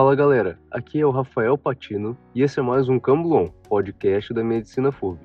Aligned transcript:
Fala 0.00 0.14
galera, 0.14 0.58
aqui 0.70 0.98
é 0.98 1.04
o 1.04 1.10
Rafael 1.10 1.58
Patino 1.58 2.16
e 2.34 2.42
esse 2.42 2.58
é 2.58 2.62
mais 2.62 2.88
um 2.88 2.98
Camblon, 2.98 3.48
podcast 3.68 4.32
da 4.32 4.42
Medicina 4.42 4.90
FURB. 4.90 5.20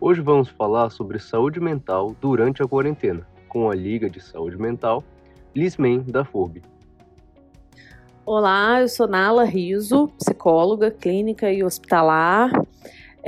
Hoje 0.00 0.20
vamos 0.20 0.48
falar 0.48 0.90
sobre 0.90 1.20
saúde 1.20 1.60
mental 1.60 2.14
durante 2.20 2.60
a 2.60 2.66
quarentena, 2.66 3.24
com 3.48 3.70
a 3.70 3.74
Liga 3.74 4.10
de 4.10 4.20
Saúde 4.20 4.58
Mental, 4.58 5.04
Lismen 5.54 6.00
da 6.00 6.24
FURB. 6.24 6.60
Olá, 8.26 8.80
eu 8.80 8.88
sou 8.88 9.06
Nala 9.06 9.44
Riso, 9.44 10.08
psicóloga 10.18 10.90
clínica 10.90 11.50
e 11.52 11.62
hospitalar. 11.62 12.50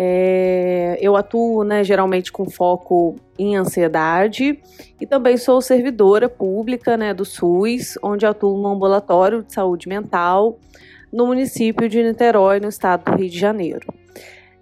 É, 0.01 0.97
eu 1.01 1.17
atuo 1.17 1.65
né, 1.65 1.83
geralmente 1.83 2.31
com 2.31 2.49
foco 2.49 3.17
em 3.37 3.57
ansiedade 3.57 4.63
e 5.01 5.05
também 5.05 5.37
sou 5.37 5.61
servidora 5.61 6.29
pública 6.29 6.97
né, 6.97 7.13
do 7.13 7.25
SUS, 7.25 7.99
onde 8.01 8.25
atuo 8.25 8.57
no 8.63 8.69
ambulatório 8.69 9.43
de 9.43 9.53
saúde 9.53 9.89
mental 9.89 10.57
no 11.13 11.27
município 11.27 11.89
de 11.89 12.01
Niterói, 12.01 12.61
no 12.61 12.69
estado 12.69 13.11
do 13.11 13.19
Rio 13.19 13.29
de 13.29 13.37
Janeiro. 13.37 13.93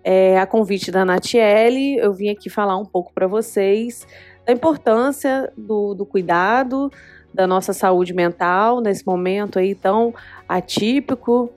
É, 0.02 0.38
a 0.38 0.46
convite 0.46 0.90
da 0.90 1.04
Natiele, 1.04 1.98
eu 1.98 2.14
vim 2.14 2.30
aqui 2.30 2.48
falar 2.48 2.78
um 2.78 2.86
pouco 2.86 3.12
para 3.12 3.26
vocês 3.26 4.06
da 4.46 4.54
importância 4.54 5.52
do, 5.54 5.92
do 5.92 6.06
cuidado 6.06 6.90
da 7.34 7.46
nossa 7.46 7.74
saúde 7.74 8.14
mental 8.14 8.80
nesse 8.80 9.06
momento 9.06 9.58
aí 9.58 9.74
tão 9.74 10.14
atípico, 10.48 11.52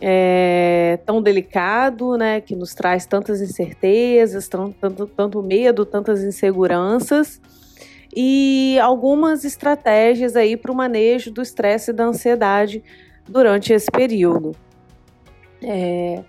é, 0.00 0.98
tão 1.06 1.22
delicado, 1.22 2.16
né, 2.16 2.40
que 2.40 2.56
nos 2.56 2.74
traz 2.74 3.06
tantas 3.06 3.40
incertezas, 3.40 4.48
tanto, 4.48 5.06
tanto 5.06 5.42
medo, 5.42 5.84
tantas 5.84 6.22
inseguranças 6.22 7.40
e 8.14 8.78
algumas 8.80 9.44
estratégias 9.44 10.36
aí 10.36 10.56
para 10.56 10.70
o 10.70 10.74
manejo 10.74 11.30
do 11.30 11.42
estresse 11.42 11.90
e 11.90 11.94
da 11.94 12.04
ansiedade 12.04 12.82
durante 13.28 13.72
esse 13.72 13.90
período. 13.90 14.52
É, 15.62 16.22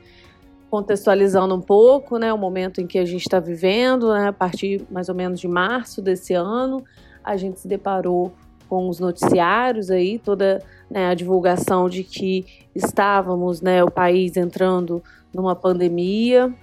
contextualizando 0.70 1.54
um 1.54 1.62
pouco, 1.62 2.18
né, 2.18 2.34
o 2.34 2.38
momento 2.38 2.82
em 2.82 2.88
que 2.88 2.98
a 2.98 3.06
gente 3.06 3.22
está 3.22 3.40
vivendo, 3.40 4.14
né, 4.14 4.30
a 4.30 4.34
partir 4.34 4.86
mais 4.90 5.10
ou 5.10 5.16
menos 5.16 5.40
de 5.40 5.48
março 5.48 6.02
desse 6.02 6.34
ano, 6.34 6.84
a 7.24 7.38
gente 7.38 7.60
se 7.60 7.68
deparou 7.68 8.34
com 8.68 8.90
os 8.90 9.00
noticiários 9.00 9.92
aí, 9.92 10.18
toda 10.18 10.62
né, 10.90 11.08
a 11.08 11.14
divulgação 11.14 11.90
de 11.90 12.04
que 12.04 12.46
estávamos, 12.74 13.62
né, 13.62 13.84
o 13.84 13.92
país 13.92 14.38
entrando 14.38 15.04
numa 15.34 15.56
pandemia. 15.56 16.54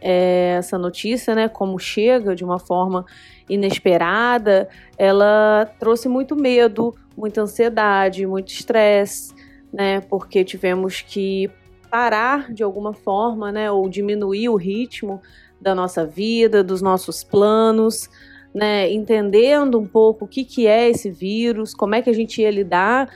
É, 0.00 0.56
essa 0.58 0.76
notícia, 0.76 1.34
né, 1.34 1.48
como 1.48 1.78
chega 1.78 2.34
de 2.34 2.44
uma 2.44 2.58
forma 2.58 3.04
inesperada, 3.48 4.68
ela 4.98 5.70
trouxe 5.78 6.08
muito 6.08 6.34
medo, 6.34 6.94
muita 7.16 7.42
ansiedade, 7.42 8.26
muito 8.26 8.48
estresse, 8.48 9.32
né, 9.72 10.00
porque 10.00 10.44
tivemos 10.44 11.00
que 11.00 11.50
parar 11.90 12.52
de 12.52 12.62
alguma 12.62 12.92
forma, 12.92 13.52
né, 13.52 13.70
ou 13.70 13.88
diminuir 13.88 14.48
o 14.48 14.56
ritmo 14.56 15.20
da 15.60 15.74
nossa 15.74 16.04
vida, 16.04 16.64
dos 16.64 16.82
nossos 16.82 17.22
planos, 17.22 18.08
né, 18.52 18.90
entendendo 18.90 19.78
um 19.78 19.86
pouco 19.86 20.24
o 20.24 20.28
que, 20.28 20.44
que 20.44 20.66
é 20.66 20.90
esse 20.90 21.10
vírus, 21.10 21.74
como 21.74 21.94
é 21.94 22.02
que 22.02 22.10
a 22.10 22.14
gente 22.14 22.42
ia 22.42 22.50
lidar 22.50 23.08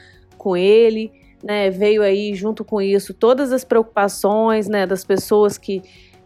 com 0.47 0.57
ele, 0.57 1.11
né, 1.43 1.71
veio 1.71 2.05
aí 2.05 2.33
junto 2.33 2.65
com 2.65 2.81
isso 2.81 3.13
todas 3.13 3.51
as 3.51 3.65
preocupações, 3.65 4.69
né, 4.69 4.87
das 4.87 5.05
pessoas 5.05 5.59
que 5.59 5.83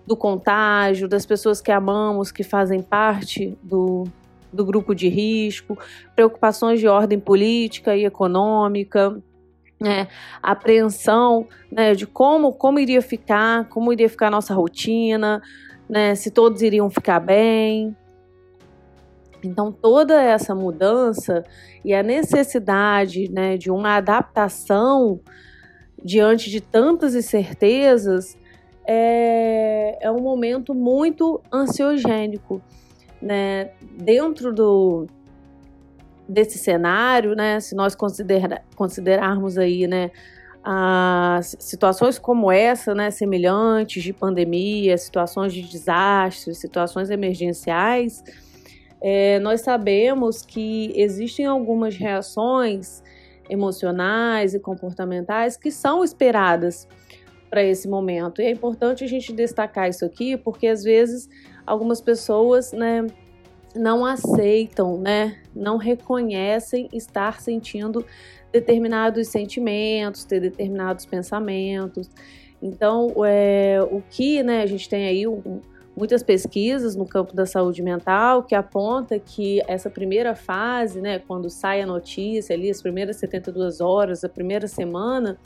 do 0.07 0.15
contágio, 0.15 1.09
das 1.09 1.25
pessoas 1.25 1.63
que 1.63 1.73
amamos, 1.73 2.31
que 2.31 2.45
fazem 2.45 2.83
parte 2.83 3.57
do, 3.63 4.05
do 4.53 4.63
grupo 4.63 4.95
de 4.95 5.09
risco, 5.09 5.79
preocupações 6.15 6.81
de 6.81 6.87
ordem 6.87 7.19
política 7.19 7.97
e 7.97 8.05
econômica, 8.05 9.19
né, 9.81 10.07
apreensão 10.43 11.49
né, 11.73 11.95
de 11.95 12.07
como, 12.07 12.53
como 12.53 12.79
iria 12.79 13.01
ficar, 13.01 13.71
como 13.71 13.91
iria 13.91 14.11
ficar 14.11 14.27
a 14.27 14.33
nossa 14.33 14.53
rotina, 14.53 15.41
né, 15.89 16.15
se 16.15 16.31
todos 16.31 16.61
iriam 16.61 16.91
ficar 16.91 17.21
bem, 17.21 17.97
então, 19.45 19.73
toda 19.73 20.21
essa 20.21 20.55
mudança 20.55 21.45
e 21.85 21.95
a 21.95 22.03
necessidade 22.03 23.31
né, 23.31 23.57
de 23.57 23.71
uma 23.71 23.97
adaptação 23.97 25.21
diante 26.03 26.51
de 26.51 26.61
tantas 26.61 27.15
incertezas 27.15 28.37
é, 28.87 29.99
é 30.01 30.11
um 30.11 30.21
momento 30.21 30.75
muito 30.75 31.41
ansiogênico. 31.53 32.63
Né? 33.21 33.71
Dentro 33.99 34.53
do, 34.53 35.07
desse 36.29 36.59
cenário, 36.59 37.35
né, 37.35 37.61
se 37.61 37.75
nós 37.75 37.95
considera, 37.95 38.63
considerarmos 38.77 39.59
aí, 39.59 39.87
né, 39.87 40.11
as 40.63 41.57
situações 41.59 42.19
como 42.19 42.53
essa, 42.53 42.95
né, 42.95 43.11
semelhantes 43.11 44.03
de 44.03 44.13
pandemia, 44.13 44.97
situações 44.99 45.53
de 45.53 45.63
desastres, 45.63 46.59
situações 46.59 47.11
emergenciais, 47.11 48.23
é, 49.01 49.39
nós 49.39 49.63
sabemos 49.63 50.43
que 50.43 50.93
existem 50.95 51.47
algumas 51.47 51.97
reações 51.97 53.03
emocionais 53.49 54.55
e 54.55 54.61
comportamentais 54.61 55.57
que 55.57 55.71
são 55.71 56.05
esperadas 56.05 56.87
para 57.49 57.63
esse 57.65 57.89
momento. 57.89 58.41
E 58.41 58.45
é 58.45 58.51
importante 58.51 59.03
a 59.03 59.09
gente 59.09 59.33
destacar 59.33 59.89
isso 59.89 60.05
aqui, 60.05 60.37
porque 60.37 60.69
às 60.69 60.85
vezes 60.85 61.29
algumas 61.67 62.01
pessoas, 62.01 62.73
né, 62.73 63.07
não 63.75 64.05
aceitam, 64.05 64.99
né, 64.99 65.39
não 65.55 65.77
reconhecem 65.77 66.89
estar 66.93 67.41
sentindo 67.41 68.05
determinados 68.53 69.29
sentimentos, 69.29 70.25
ter 70.25 70.41
determinados 70.41 71.07
pensamentos. 71.07 72.09
Então, 72.63 73.13
é, 73.25 73.79
o 73.91 74.03
que, 74.11 74.43
né, 74.43 74.63
a 74.63 74.67
gente 74.67 74.89
tem 74.89 75.07
aí 75.07 75.27
um, 75.27 75.61
muitas 76.01 76.23
pesquisas 76.23 76.97
no 76.97 77.05
campo 77.05 77.35
da 77.37 77.45
saúde 77.45 77.83
mental 77.83 78.43
que 78.43 78.55
aponta 78.55 79.19
que 79.19 79.61
essa 79.69 79.91
primeira 79.91 80.35
fase, 80.35 80.99
né, 80.99 81.19
quando 81.19 81.51
sai 81.51 81.83
a 81.83 81.87
notícia 81.87 82.57
ali, 82.57 82.71
as 82.71 82.81
primeiras 82.81 83.17
72 83.17 83.83
horas, 83.83 84.25
a 84.25 84.29
primeira 84.29 84.67
semana, 84.67 85.37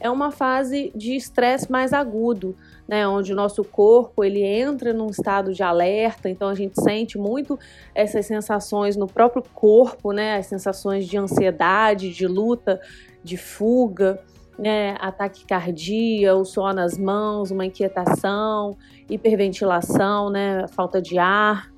é 0.00 0.08
uma 0.08 0.30
fase 0.30 0.90
de 0.96 1.14
estresse 1.14 1.70
mais 1.70 1.92
agudo, 1.92 2.56
né, 2.88 3.06
onde 3.06 3.30
o 3.34 3.36
nosso 3.36 3.62
corpo 3.62 4.24
ele 4.24 4.42
entra 4.42 4.94
num 4.94 5.10
estado 5.10 5.52
de 5.52 5.62
alerta, 5.62 6.30
então 6.30 6.48
a 6.48 6.54
gente 6.54 6.80
sente 6.80 7.18
muito 7.18 7.58
essas 7.94 8.24
sensações 8.24 8.96
no 8.96 9.06
próprio 9.06 9.42
corpo, 9.52 10.12
né, 10.12 10.38
as 10.38 10.46
sensações 10.46 11.06
de 11.06 11.18
ansiedade, 11.18 12.10
de 12.10 12.26
luta, 12.26 12.80
de 13.22 13.36
fuga 13.36 14.18
né, 14.60 14.94
ataque 15.00 15.46
cardíaco, 15.46 16.38
o 16.38 16.44
suor 16.44 16.74
nas 16.74 16.98
mãos, 16.98 17.50
uma 17.50 17.64
inquietação, 17.64 18.76
hiperventilação, 19.08 20.28
né, 20.28 20.68
falta 20.68 21.00
de 21.00 21.18
ar. 21.18 21.72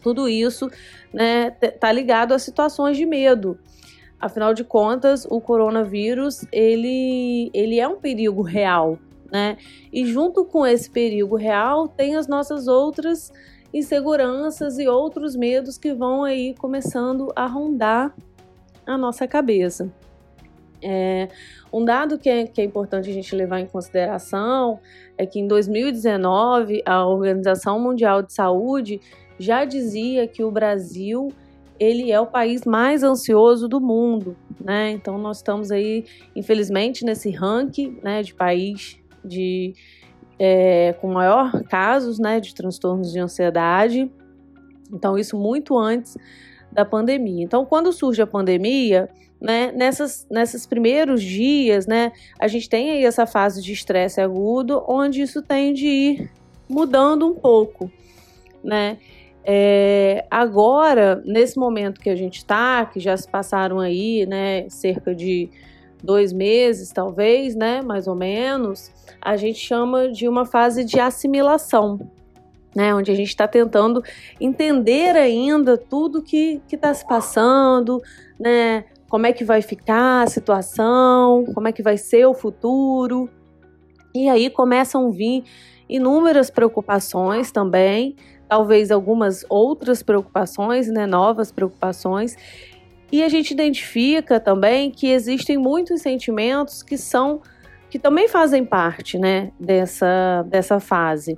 Tudo 0.00 0.28
isso 0.28 0.70
né, 1.12 1.50
tá 1.50 1.90
ligado 1.90 2.32
a 2.32 2.38
situações 2.38 2.96
de 2.96 3.04
medo. 3.04 3.58
Afinal 4.20 4.54
de 4.54 4.62
contas, 4.62 5.26
o 5.28 5.40
coronavírus 5.40 6.44
ele, 6.52 7.50
ele 7.52 7.80
é 7.80 7.88
um 7.88 7.96
perigo 7.96 8.42
real, 8.42 8.98
né? 9.32 9.56
E 9.92 10.04
junto 10.04 10.44
com 10.44 10.64
esse 10.66 10.90
perigo 10.90 11.36
real 11.36 11.88
tem 11.88 12.16
as 12.16 12.28
nossas 12.28 12.68
outras 12.68 13.32
inseguranças 13.72 14.78
e 14.78 14.86
outros 14.86 15.34
medos 15.34 15.78
que 15.78 15.92
vão 15.94 16.22
aí 16.22 16.54
começando 16.54 17.32
a 17.34 17.46
rondar 17.46 18.14
a 18.86 18.98
nossa 18.98 19.26
cabeça. 19.26 19.90
É, 20.82 21.28
um 21.72 21.84
dado 21.84 22.18
que 22.18 22.28
é, 22.28 22.46
que 22.46 22.60
é 22.60 22.64
importante 22.64 23.10
a 23.10 23.12
gente 23.12 23.34
levar 23.34 23.60
em 23.60 23.66
consideração 23.66 24.80
é 25.16 25.26
que 25.26 25.38
em 25.38 25.46
2019 25.46 26.82
a 26.86 27.06
Organização 27.06 27.78
Mundial 27.78 28.22
de 28.22 28.32
Saúde 28.32 29.00
já 29.38 29.64
dizia 29.64 30.26
que 30.26 30.42
o 30.42 30.50
Brasil 30.50 31.28
ele 31.78 32.12
é 32.12 32.20
o 32.20 32.26
país 32.26 32.64
mais 32.66 33.02
ansioso 33.02 33.66
do 33.66 33.80
mundo, 33.80 34.36
né? 34.62 34.90
Então 34.90 35.16
nós 35.16 35.38
estamos 35.38 35.70
aí, 35.70 36.04
infelizmente, 36.36 37.04
nesse 37.06 37.30
ranking, 37.30 37.98
né, 38.02 38.22
de 38.22 38.34
país 38.34 38.98
de 39.24 39.72
é, 40.38 40.94
com 41.00 41.10
maior 41.10 41.62
casos, 41.64 42.18
né, 42.18 42.38
de 42.38 42.54
transtornos 42.54 43.10
de 43.10 43.18
ansiedade. 43.18 44.10
Então 44.92 45.16
isso 45.16 45.38
muito 45.38 45.78
antes 45.78 46.16
da 46.70 46.84
pandemia. 46.84 47.44
Então, 47.44 47.64
quando 47.64 47.92
surge 47.92 48.22
a 48.22 48.26
pandemia, 48.26 49.08
né, 49.40 49.72
nessas, 49.72 50.26
nesses 50.30 50.66
primeiros 50.66 51.22
dias, 51.22 51.86
né, 51.86 52.12
a 52.38 52.46
gente 52.46 52.68
tem 52.68 52.90
aí 52.90 53.04
essa 53.04 53.26
fase 53.26 53.62
de 53.62 53.72
estresse 53.72 54.20
agudo, 54.20 54.84
onde 54.86 55.22
isso 55.22 55.40
tem 55.40 55.72
de 55.72 55.86
ir 55.86 56.30
mudando 56.68 57.26
um 57.26 57.34
pouco, 57.34 57.90
né? 58.62 58.98
É, 59.42 60.26
agora, 60.30 61.22
nesse 61.24 61.58
momento 61.58 62.00
que 62.00 62.10
a 62.10 62.14
gente 62.14 62.36
está, 62.36 62.84
que 62.84 63.00
já 63.00 63.16
se 63.16 63.26
passaram 63.26 63.80
aí, 63.80 64.26
né, 64.26 64.68
cerca 64.68 65.14
de 65.14 65.48
dois 66.02 66.32
meses, 66.32 66.90
talvez, 66.92 67.54
né, 67.54 67.80
mais 67.82 68.06
ou 68.06 68.14
menos, 68.14 68.92
a 69.20 69.36
gente 69.36 69.58
chama 69.58 70.12
de 70.12 70.28
uma 70.28 70.44
fase 70.44 70.84
de 70.84 71.00
assimilação, 71.00 71.98
né, 72.76 72.94
onde 72.94 73.10
a 73.10 73.14
gente 73.14 73.28
está 73.28 73.48
tentando 73.48 74.04
entender 74.38 75.16
ainda 75.16 75.76
tudo 75.76 76.22
que 76.22 76.60
está 76.70 76.92
se 76.92 77.06
passando, 77.06 78.00
né, 78.38 78.84
como 79.10 79.26
é 79.26 79.32
que 79.32 79.44
vai 79.44 79.60
ficar 79.60 80.22
a 80.22 80.26
situação, 80.28 81.44
como 81.52 81.66
é 81.66 81.72
que 81.72 81.82
vai 81.82 81.98
ser 81.98 82.24
o 82.26 82.32
futuro. 82.32 83.28
E 84.14 84.28
aí 84.28 84.48
começam 84.48 85.08
a 85.08 85.10
vir 85.10 85.42
inúmeras 85.88 86.48
preocupações 86.48 87.50
também, 87.50 88.14
talvez 88.48 88.92
algumas 88.92 89.44
outras 89.48 90.00
preocupações, 90.00 90.86
né, 90.86 91.06
novas 91.06 91.50
preocupações. 91.50 92.36
E 93.10 93.24
a 93.24 93.28
gente 93.28 93.50
identifica 93.50 94.38
também 94.38 94.92
que 94.92 95.08
existem 95.08 95.58
muitos 95.58 96.00
sentimentos 96.00 96.82
que 96.82 96.96
são 96.96 97.42
que 97.90 97.98
também 97.98 98.28
fazem 98.28 98.64
parte, 98.64 99.18
né, 99.18 99.50
dessa, 99.58 100.44
dessa 100.46 100.78
fase. 100.78 101.36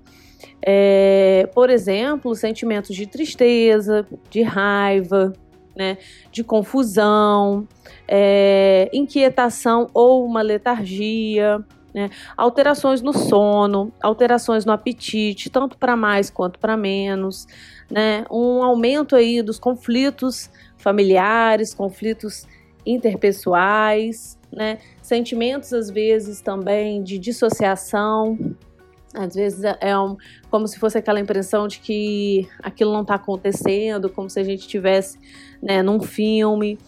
É, 0.60 1.48
por 1.54 1.70
exemplo, 1.70 2.34
sentimentos 2.34 2.94
de 2.94 3.06
tristeza, 3.06 4.06
de 4.28 4.42
raiva, 4.42 5.32
né, 5.74 5.98
de 6.30 6.44
confusão, 6.44 7.66
é, 8.06 8.90
inquietação 8.92 9.88
ou 9.94 10.24
uma 10.24 10.42
letargia, 10.42 11.64
né, 11.94 12.10
alterações 12.36 13.02
no 13.02 13.12
sono, 13.12 13.92
alterações 14.02 14.64
no 14.64 14.72
apetite, 14.72 15.50
tanto 15.50 15.76
para 15.76 15.96
mais 15.96 16.30
quanto 16.30 16.58
para 16.58 16.76
menos, 16.76 17.46
né, 17.90 18.24
um 18.30 18.62
aumento 18.62 19.14
aí 19.14 19.42
dos 19.42 19.58
conflitos 19.58 20.50
familiares, 20.76 21.74
conflitos 21.74 22.46
interpessoais, 22.84 24.38
né, 24.50 24.78
sentimentos 25.00 25.72
às 25.72 25.90
vezes 25.90 26.40
também 26.40 27.02
de 27.02 27.18
dissociação, 27.18 28.38
às 29.14 29.34
vezes 29.34 29.62
é, 29.62 29.76
é 29.80 29.98
um, 29.98 30.16
como 30.50 30.66
se 30.66 30.78
fosse 30.78 30.96
aquela 30.96 31.20
impressão 31.20 31.68
de 31.68 31.78
que 31.80 32.48
aquilo 32.62 32.92
não 32.92 33.02
está 33.02 33.14
acontecendo, 33.14 34.08
como 34.08 34.30
se 34.30 34.40
a 34.40 34.44
gente 34.44 34.60
estivesse 34.60 35.18
né, 35.62 35.82
num 35.82 36.00
filme. 36.00 36.78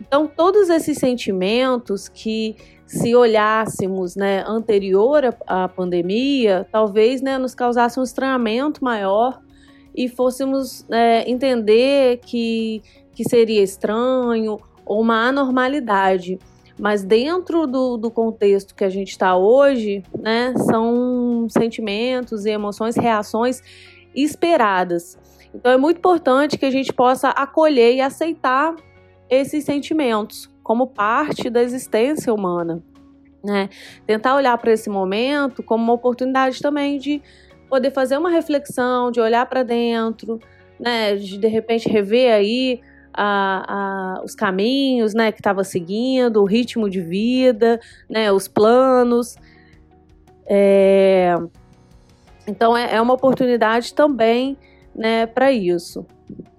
Então, 0.00 0.26
todos 0.26 0.68
esses 0.68 0.98
sentimentos 0.98 2.08
que, 2.08 2.56
se 2.92 3.14
olhássemos 3.14 4.14
né, 4.14 4.44
anterior 4.46 5.34
à, 5.46 5.66
pandemia, 5.66 6.66
talvez 6.70 7.22
né, 7.22 7.38
nos 7.38 7.54
causasse 7.54 7.98
um 7.98 8.02
estranhamento 8.02 8.84
maior 8.84 9.40
e 9.94 10.10
fôssemos 10.10 10.84
é, 10.90 11.28
entender 11.28 12.18
que, 12.18 12.82
que 13.14 13.24
seria 13.26 13.62
estranho 13.62 14.58
ou 14.84 15.00
uma 15.00 15.26
anormalidade. 15.26 16.38
Mas 16.78 17.02
dentro 17.02 17.66
do, 17.66 17.96
do 17.96 18.10
contexto 18.10 18.74
que 18.74 18.84
a 18.84 18.90
gente 18.90 19.12
está 19.12 19.36
hoje, 19.36 20.02
né, 20.20 20.52
são 20.58 21.46
sentimentos 21.48 22.44
e 22.44 22.50
emoções, 22.50 22.94
reações 22.94 23.62
esperadas. 24.14 25.18
Então 25.54 25.72
é 25.72 25.76
muito 25.76 25.98
importante 25.98 26.56
que 26.56 26.64
a 26.64 26.70
gente 26.70 26.92
possa 26.92 27.28
acolher 27.30 27.94
e 27.94 28.00
aceitar 28.00 28.74
esses 29.28 29.64
sentimentos 29.64 30.50
como 30.62 30.86
parte 30.86 31.50
da 31.50 31.62
existência 31.62 32.32
humana. 32.32 32.82
Né? 33.44 33.68
Tentar 34.06 34.36
olhar 34.36 34.56
para 34.58 34.72
esse 34.72 34.88
momento 34.88 35.62
como 35.62 35.82
uma 35.82 35.92
oportunidade 35.92 36.60
também 36.60 36.98
de 36.98 37.20
poder 37.68 37.90
fazer 37.90 38.16
uma 38.16 38.30
reflexão, 38.30 39.10
de 39.10 39.20
olhar 39.20 39.46
para 39.46 39.62
dentro, 39.62 40.38
né? 40.78 41.16
de 41.16 41.38
de 41.38 41.48
repente 41.48 41.88
rever 41.88 42.32
aí 42.32 42.80
a, 43.12 44.16
a, 44.18 44.22
os 44.24 44.34
caminhos 44.34 45.12
né, 45.14 45.30
que 45.30 45.40
estava 45.40 45.64
seguindo, 45.64 46.40
o 46.40 46.44
ritmo 46.44 46.88
de 46.88 47.00
vida, 47.00 47.80
né, 48.08 48.32
os 48.32 48.48
planos. 48.48 49.36
É, 50.46 51.34
então 52.46 52.76
é, 52.76 52.94
é, 52.94 53.00
uma 53.00 53.14
oportunidade 53.14 53.94
também 53.94 54.56
né, 54.94 55.26
para 55.26 55.52
isso. 55.52 56.06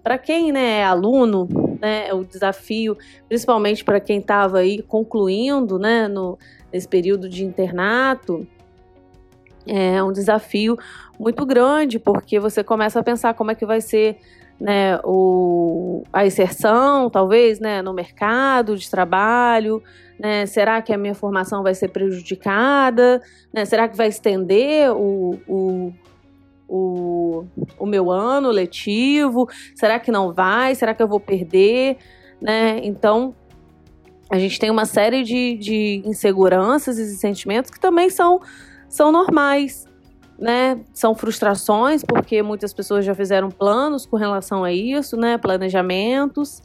Para 0.03 0.18
quem 0.18 0.51
né, 0.51 0.80
é 0.80 0.83
aluno, 0.83 1.47
né, 1.80 2.13
o 2.13 2.24
desafio, 2.24 2.97
principalmente 3.27 3.83
para 3.83 4.00
quem 4.00 4.19
estava 4.19 4.59
aí 4.59 4.81
concluindo 4.81 5.80
né, 5.80 6.07
no, 6.07 6.38
nesse 6.71 6.88
período 6.88 7.30
de 7.30 7.44
internato, 7.44 8.45
é 9.65 10.03
um 10.03 10.12
desafio 10.12 10.77
muito 11.18 11.45
grande, 11.45 11.97
porque 11.97 12.39
você 12.39 12.63
começa 12.63 13.00
a 13.00 13.03
pensar 13.03 13.33
como 13.33 13.51
é 13.51 13.56
que 13.56 13.65
vai 13.65 13.80
ser 13.80 14.18
né, 14.59 15.00
o, 15.03 16.03
a 16.12 16.25
inserção, 16.25 17.09
talvez, 17.09 17.59
né, 17.59 17.81
no 17.81 17.94
mercado 17.94 18.77
de 18.77 18.89
trabalho, 18.89 19.81
né, 20.19 20.45
será 20.45 20.81
que 20.81 20.94
a 20.94 20.97
minha 20.97 21.15
formação 21.15 21.63
vai 21.63 21.74
ser 21.74 21.89
prejudicada, 21.89 23.21
né, 23.53 23.65
será 23.65 23.88
que 23.88 23.97
vai 23.97 24.07
estender 24.07 24.91
o, 24.91 25.39
o, 25.47 25.94
o, 26.68 27.45
o 27.77 27.86
meu 27.86 28.12
ano 28.12 28.50
letivo, 28.50 29.48
será 29.75 30.00
que 30.00 30.12
não 30.12 30.33
vai, 30.33 30.75
será 30.75 30.94
que 30.94 31.04
eu 31.04 31.07
vou 31.07 31.19
perder, 31.19 31.98
né, 32.42 32.80
então 32.83 33.36
a 34.33 34.39
gente 34.39 34.60
tem 34.60 34.71
uma 34.71 34.86
série 34.86 35.24
de, 35.24 35.56
de 35.57 36.01
inseguranças 36.06 36.98
e 36.98 37.15
sentimentos 37.18 37.69
que 37.69 37.80
também 37.80 38.10
são, 38.10 38.39
são 38.89 39.12
normais, 39.12 39.86
né? 40.39 40.80
São 40.92 41.13
frustrações, 41.13 42.04
porque 42.04 42.42
muitas 42.42 42.74
pessoas 42.74 43.06
já 43.06 43.13
fizeram 43.13 43.50
planos 43.50 44.07
com 44.07 44.18
relação 44.18 44.63
a 44.63 44.74
isso, 44.74 45.15
né? 45.15 45.38
Planejamentos, 45.38 46.63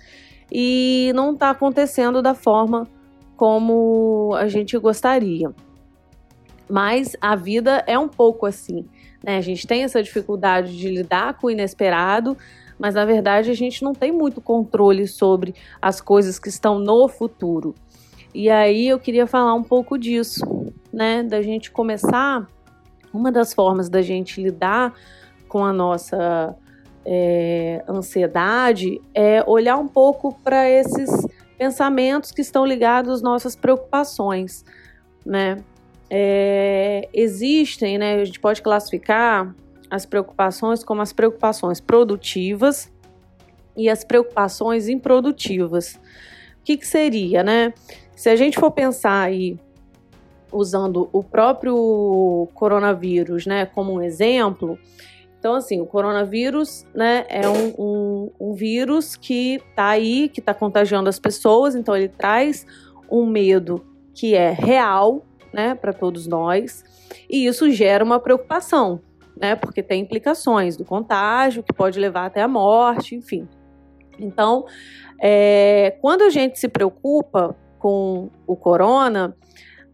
e 0.51 1.13
não 1.15 1.35
está 1.35 1.51
acontecendo 1.51 2.23
da 2.23 2.35
forma 2.35 2.89
como 3.37 4.35
a 4.35 4.49
gente 4.49 4.79
gostaria. 4.79 5.55
Mas 6.71 7.17
a 7.21 7.37
vida 7.37 7.85
é 7.87 7.99
um 7.99 8.09
pouco 8.09 8.47
assim, 8.47 8.87
né? 9.23 9.37
A 9.37 9.41
gente 9.41 9.67
tem 9.67 9.83
essa 9.83 10.03
dificuldade 10.03 10.77
de 10.77 10.89
lidar 10.89 11.35
com 11.35 11.49
o 11.49 11.51
inesperado, 11.51 12.37
mas 12.79 12.95
na 12.95 13.05
verdade 13.05 13.51
a 13.51 13.55
gente 13.55 13.83
não 13.83 13.93
tem 13.93 14.13
muito 14.13 14.41
controle 14.41 15.07
sobre 15.07 15.55
as 15.81 16.01
coisas 16.01 16.39
que 16.39 16.49
estão 16.49 16.79
no 16.79 17.09
futuro. 17.09 17.75
E 18.35 18.49
aí 18.49 18.89
eu 18.89 18.99
queria 18.99 19.27
falar 19.27 19.55
um 19.55 19.63
pouco 19.63 19.99
disso, 19.99 20.45
né? 20.93 21.23
Da 21.23 21.43
gente 21.43 21.71
começar 21.71 22.47
uma 23.13 23.33
das 23.33 23.53
formas 23.53 23.89
da 23.89 24.03
gente 24.03 24.41
lidar 24.41 24.95
com 25.49 25.65
a 25.65 25.73
nossa 25.73 26.55
é, 27.05 27.83
ansiedade 27.89 29.01
é 29.15 29.43
olhar 29.47 29.79
um 29.79 29.89
pouco 29.89 30.39
para 30.45 30.69
esses 30.69 31.11
pensamentos 31.57 32.31
que 32.31 32.43
estão 32.43 32.65
ligados 32.65 33.15
às 33.15 33.23
nossas 33.23 33.57
preocupações, 33.57 34.65
né? 35.25 35.57
É, 36.11 37.09
existem, 37.13 37.99
né? 37.99 38.21
A 38.21 38.25
gente 38.25 38.41
pode 38.41 38.63
classificar 38.63 39.55
as 39.91 40.07
preocupações 40.07 40.85
como 40.85 41.03
as 41.03 41.13
preocupações 41.13 41.81
produtivas 41.81 42.93
e 43.77 43.89
as 43.89 44.05
preocupações 44.05 44.89
improdutivas. 44.89 45.95
O 46.61 46.65
que, 46.65 46.77
que 46.77 46.87
seria, 46.87 47.43
né? 47.43 47.73
Se 48.17 48.29
a 48.29 48.37
gente 48.37 48.59
for 48.59 48.71
pensar 48.71 49.23
aí 49.23 49.59
usando 50.53 51.09
o 51.13 51.23
próprio 51.23 52.49
coronavírus, 52.55 53.47
né, 53.47 53.67
como 53.67 53.95
um 53.95 54.03
exemplo. 54.03 54.79
Então, 55.39 55.55
assim, 55.55 55.81
o 55.81 55.87
coronavírus, 55.87 56.85
né, 56.95 57.25
é 57.29 57.49
um, 57.49 57.75
um, 57.79 58.31
um 58.41 58.53
vírus 58.55 59.15
que 59.15 59.57
está 59.57 59.89
aí, 59.89 60.29
que 60.29 60.41
está 60.41 60.53
contagiando 60.53 61.09
as 61.09 61.19
pessoas, 61.19 61.75
então 61.75 61.97
ele 61.97 62.09
traz 62.09 62.67
um 63.11 63.25
medo 63.25 63.85
que 64.13 64.35
é 64.35 64.51
real, 64.51 65.25
né, 65.53 65.75
para 65.75 65.93
todos 65.93 66.27
nós, 66.27 66.85
e 67.29 67.47
isso 67.47 67.71
gera 67.71 68.05
uma 68.05 68.21
preocupação, 68.21 69.01
né, 69.37 69.57
porque 69.57 69.83
tem 69.83 70.03
implicações 70.03 70.77
do 70.77 70.85
contágio, 70.85 71.63
que 71.63 71.73
pode 71.73 71.99
levar 71.99 72.27
até 72.27 72.43
a 72.43 72.49
morte, 72.49 73.15
enfim. 73.15 73.49
Então, 74.19 74.67
é, 75.21 75.97
quando 76.01 76.23
a 76.23 76.31
gente 76.31 76.59
se 76.59 76.69
preocupa 76.69 77.57
com 77.79 78.31
o 78.47 78.57
corona, 78.57 79.37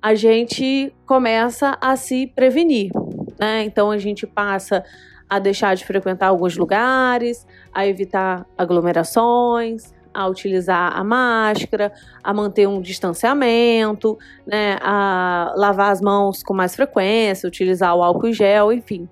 a 0.00 0.14
gente 0.14 0.94
começa 1.06 1.78
a 1.80 1.96
se 1.96 2.26
prevenir. 2.26 2.90
Né? 3.38 3.64
Então 3.64 3.90
a 3.90 3.98
gente 3.98 4.26
passa 4.26 4.84
a 5.28 5.38
deixar 5.38 5.74
de 5.74 5.84
frequentar 5.84 6.28
alguns 6.28 6.56
lugares, 6.56 7.46
a 7.72 7.86
evitar 7.86 8.46
aglomerações, 8.56 9.94
a 10.14 10.28
utilizar 10.28 10.96
a 10.96 11.02
máscara, 11.02 11.92
a 12.22 12.32
manter 12.32 12.68
um 12.68 12.80
distanciamento, 12.80 14.16
né, 14.46 14.78
a 14.80 15.52
lavar 15.56 15.90
as 15.90 16.00
mãos 16.00 16.42
com 16.42 16.54
mais 16.54 16.76
frequência, 16.76 17.48
utilizar 17.48 17.94
o 17.96 18.02
álcool 18.02 18.32
gel, 18.32 18.72
enfim. 18.72 19.08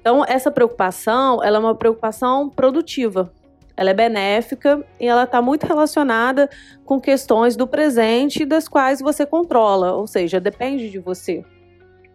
Então 0.00 0.24
essa 0.26 0.50
preocupação, 0.50 1.42
ela 1.42 1.56
é 1.56 1.60
uma 1.60 1.74
preocupação 1.74 2.48
produtiva, 2.48 3.32
ela 3.76 3.90
é 3.90 3.94
benéfica 3.94 4.82
e 4.98 5.06
ela 5.06 5.24
está 5.24 5.42
muito 5.42 5.66
relacionada 5.66 6.48
com 6.84 7.00
questões 7.00 7.56
do 7.56 7.66
presente 7.66 8.46
das 8.46 8.68
quais 8.68 9.00
você 9.00 9.26
controla, 9.26 9.92
ou 9.92 10.06
seja, 10.06 10.40
depende 10.40 10.88
de 10.88 10.98
você, 10.98 11.44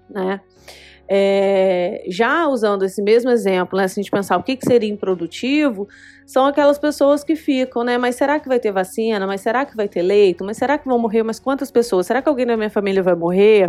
né? 0.09 0.41
É, 1.13 2.05
já 2.07 2.47
usando 2.47 2.85
esse 2.85 3.01
mesmo 3.01 3.29
exemplo, 3.29 3.77
né, 3.77 3.85
se 3.85 3.99
a 3.99 4.01
gente 4.01 4.09
pensar 4.09 4.37
o 4.37 4.43
que, 4.43 4.55
que 4.55 4.65
seria 4.65 4.89
improdutivo, 4.89 5.85
são 6.31 6.45
aquelas 6.45 6.79
pessoas 6.79 7.25
que 7.25 7.35
ficam, 7.35 7.83
né? 7.83 7.97
Mas 7.97 8.15
será 8.15 8.39
que 8.39 8.47
vai 8.47 8.57
ter 8.57 8.71
vacina? 8.71 9.27
Mas 9.27 9.41
será 9.41 9.65
que 9.65 9.75
vai 9.75 9.89
ter 9.89 10.01
leito? 10.01 10.45
Mas 10.45 10.55
será 10.55 10.77
que 10.77 10.87
vão 10.87 10.97
morrer? 10.97 11.23
Mas 11.23 11.41
quantas 11.41 11.69
pessoas? 11.69 12.07
Será 12.07 12.21
que 12.21 12.29
alguém 12.29 12.45
da 12.45 12.55
minha 12.55 12.69
família 12.69 13.03
vai 13.03 13.15
morrer? 13.15 13.67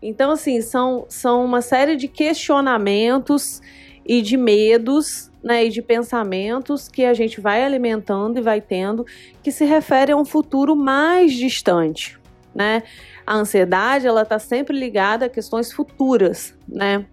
Então, 0.00 0.30
assim, 0.30 0.60
são, 0.62 1.04
são 1.08 1.44
uma 1.44 1.60
série 1.60 1.96
de 1.96 2.06
questionamentos 2.06 3.60
e 4.06 4.22
de 4.22 4.36
medos 4.36 5.28
né, 5.42 5.64
e 5.64 5.70
de 5.70 5.82
pensamentos 5.82 6.86
que 6.86 7.04
a 7.04 7.14
gente 7.14 7.40
vai 7.40 7.64
alimentando 7.64 8.38
e 8.38 8.40
vai 8.40 8.60
tendo 8.60 9.04
que 9.42 9.50
se 9.50 9.64
referem 9.64 10.14
a 10.14 10.16
um 10.16 10.24
futuro 10.24 10.76
mais 10.76 11.32
distante, 11.32 12.16
né? 12.54 12.84
A 13.26 13.34
ansiedade, 13.34 14.06
ela 14.06 14.22
está 14.22 14.38
sempre 14.38 14.78
ligada 14.78 15.26
a 15.26 15.28
questões 15.28 15.72
futuras, 15.72 16.56
né? 16.68 17.04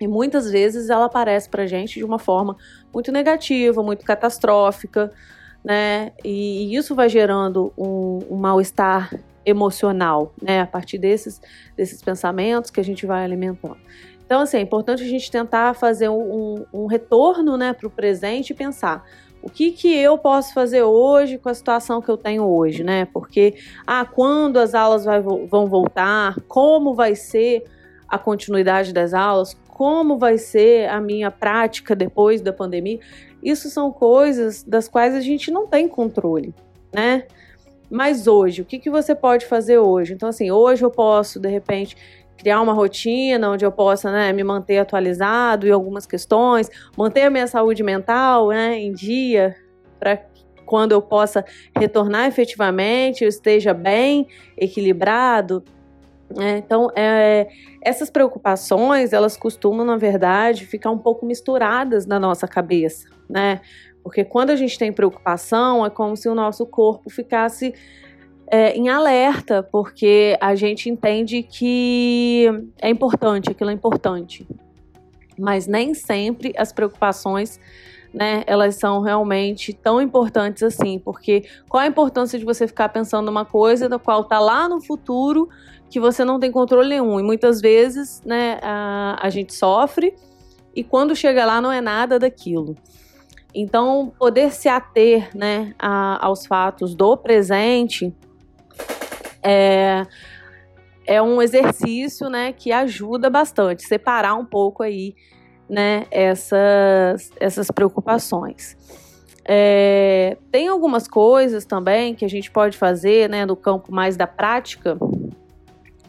E 0.00 0.06
muitas 0.06 0.50
vezes 0.50 0.90
ela 0.90 1.06
aparece 1.06 1.48
para 1.48 1.66
gente 1.66 1.94
de 1.94 2.04
uma 2.04 2.18
forma 2.18 2.56
muito 2.92 3.12
negativa, 3.12 3.82
muito 3.82 4.04
catastrófica, 4.04 5.12
né? 5.64 6.12
E 6.24 6.74
isso 6.74 6.94
vai 6.94 7.08
gerando 7.08 7.72
um, 7.78 8.20
um 8.30 8.36
mal-estar 8.36 9.14
emocional, 9.46 10.34
né? 10.42 10.60
A 10.60 10.66
partir 10.66 10.98
desses, 10.98 11.40
desses 11.76 12.02
pensamentos 12.02 12.70
que 12.70 12.80
a 12.80 12.84
gente 12.84 13.06
vai 13.06 13.24
alimentando. 13.24 13.78
Então, 14.26 14.40
assim, 14.40 14.56
é 14.56 14.60
importante 14.60 15.02
a 15.02 15.06
gente 15.06 15.30
tentar 15.30 15.74
fazer 15.74 16.08
um, 16.08 16.64
um 16.72 16.86
retorno 16.86 17.58
né, 17.58 17.74
para 17.74 17.86
o 17.86 17.90
presente 17.90 18.50
e 18.50 18.54
pensar 18.54 19.04
o 19.44 19.50
que, 19.50 19.72
que 19.72 19.94
eu 19.94 20.16
posso 20.16 20.54
fazer 20.54 20.82
hoje 20.82 21.36
com 21.36 21.50
a 21.50 21.54
situação 21.54 22.00
que 22.00 22.08
eu 22.08 22.16
tenho 22.16 22.44
hoje, 22.44 22.82
né? 22.82 23.04
Porque, 23.04 23.56
ah, 23.86 24.06
quando 24.06 24.56
as 24.56 24.74
aulas 24.74 25.04
vai, 25.04 25.20
vão 25.20 25.66
voltar, 25.66 26.40
como 26.48 26.94
vai 26.94 27.14
ser 27.14 27.62
a 28.08 28.16
continuidade 28.16 28.90
das 28.90 29.12
aulas, 29.12 29.54
como 29.74 30.16
vai 30.16 30.38
ser 30.38 30.88
a 30.88 31.00
minha 31.00 31.32
prática 31.32 31.96
depois 31.96 32.40
da 32.40 32.52
pandemia. 32.52 33.00
Isso 33.42 33.68
são 33.68 33.92
coisas 33.92 34.62
das 34.62 34.88
quais 34.88 35.14
a 35.14 35.20
gente 35.20 35.50
não 35.50 35.66
tem 35.66 35.88
controle, 35.88 36.54
né? 36.94 37.24
Mas 37.90 38.26
hoje, 38.26 38.62
o 38.62 38.64
que, 38.64 38.78
que 38.78 38.88
você 38.88 39.14
pode 39.14 39.44
fazer 39.46 39.78
hoje? 39.78 40.14
Então, 40.14 40.28
assim, 40.28 40.50
hoje 40.50 40.84
eu 40.84 40.90
posso, 40.90 41.38
de 41.38 41.48
repente, 41.48 41.96
criar 42.36 42.60
uma 42.60 42.72
rotina 42.72 43.50
onde 43.50 43.64
eu 43.64 43.72
possa 43.72 44.10
né, 44.10 44.32
me 44.32 44.44
manter 44.44 44.78
atualizado 44.78 45.66
em 45.66 45.70
algumas 45.70 46.06
questões, 46.06 46.70
manter 46.96 47.22
a 47.22 47.30
minha 47.30 47.46
saúde 47.46 47.82
mental 47.82 48.48
né, 48.48 48.78
em 48.78 48.92
dia, 48.92 49.56
para 49.98 50.24
quando 50.64 50.92
eu 50.92 51.02
possa 51.02 51.44
retornar 51.76 52.26
efetivamente, 52.26 53.22
eu 53.22 53.28
esteja 53.28 53.74
bem, 53.74 54.26
equilibrado. 54.56 55.62
É, 56.38 56.58
então, 56.58 56.90
é, 56.96 57.48
essas 57.80 58.10
preocupações, 58.10 59.12
elas 59.12 59.36
costumam, 59.36 59.84
na 59.84 59.96
verdade, 59.96 60.66
ficar 60.66 60.90
um 60.90 60.98
pouco 60.98 61.24
misturadas 61.24 62.06
na 62.06 62.18
nossa 62.18 62.48
cabeça, 62.48 63.08
né? 63.28 63.60
Porque 64.02 64.24
quando 64.24 64.50
a 64.50 64.56
gente 64.56 64.78
tem 64.78 64.92
preocupação, 64.92 65.84
é 65.84 65.90
como 65.90 66.16
se 66.16 66.28
o 66.28 66.34
nosso 66.34 66.66
corpo 66.66 67.08
ficasse 67.08 67.74
é, 68.46 68.76
em 68.76 68.88
alerta, 68.88 69.62
porque 69.62 70.36
a 70.40 70.54
gente 70.54 70.90
entende 70.90 71.42
que 71.42 72.46
é 72.80 72.90
importante, 72.90 73.50
aquilo 73.50 73.70
é 73.70 73.72
importante. 73.72 74.46
Mas 75.38 75.66
nem 75.66 75.94
sempre 75.94 76.52
as 76.56 76.72
preocupações, 76.72 77.58
né, 78.12 78.44
elas 78.46 78.76
são 78.76 79.00
realmente 79.00 79.72
tão 79.72 80.00
importantes 80.00 80.62
assim, 80.62 80.98
porque 80.98 81.44
qual 81.68 81.82
a 81.82 81.86
importância 81.86 82.38
de 82.38 82.44
você 82.44 82.66
ficar 82.66 82.90
pensando 82.90 83.26
numa 83.26 83.44
coisa 83.44 83.88
da 83.88 83.98
qual 83.98 84.20
está 84.20 84.38
lá 84.38 84.68
no 84.68 84.80
futuro 84.80 85.48
que 85.94 86.00
você 86.00 86.24
não 86.24 86.40
tem 86.40 86.50
controle 86.50 86.88
nenhum? 86.88 87.20
E 87.20 87.22
muitas 87.22 87.60
vezes, 87.60 88.20
né, 88.26 88.58
a, 88.60 89.16
a 89.22 89.30
gente 89.30 89.54
sofre 89.54 90.12
e 90.74 90.82
quando 90.82 91.14
chega 91.14 91.44
lá 91.44 91.60
não 91.60 91.70
é 91.70 91.80
nada 91.80 92.18
daquilo. 92.18 92.74
Então, 93.54 94.12
poder 94.18 94.52
se 94.52 94.68
ater 94.68 95.30
né, 95.36 95.72
a, 95.78 96.26
aos 96.26 96.46
fatos 96.46 96.96
do 96.96 97.16
presente 97.16 98.12
é, 99.40 100.04
é 101.06 101.22
um 101.22 101.40
exercício, 101.40 102.28
né, 102.28 102.52
que 102.52 102.72
ajuda 102.72 103.30
bastante, 103.30 103.86
separar 103.86 104.34
um 104.34 104.44
pouco 104.44 104.82
aí, 104.82 105.14
né, 105.70 106.06
essas, 106.10 107.30
essas 107.38 107.70
preocupações. 107.70 108.76
É, 109.44 110.38
tem 110.50 110.66
algumas 110.66 111.06
coisas 111.06 111.64
também 111.64 112.16
que 112.16 112.24
a 112.24 112.28
gente 112.28 112.50
pode 112.50 112.76
fazer, 112.76 113.30
né, 113.30 113.46
no 113.46 113.54
campo 113.54 113.94
mais 113.94 114.16
da 114.16 114.26
prática, 114.26 114.98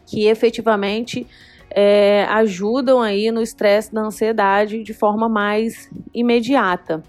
que 0.06 0.28
efetivamente 0.28 1.28
é, 1.70 2.24
ajudam 2.26 3.02
aí 3.02 3.32
no 3.32 3.42
estresse 3.42 3.94
da 3.94 4.02
ansiedade 4.02 4.84
de 4.84 4.94
forma 4.94 5.28
mais 5.28 5.90
imediata. 6.14 7.04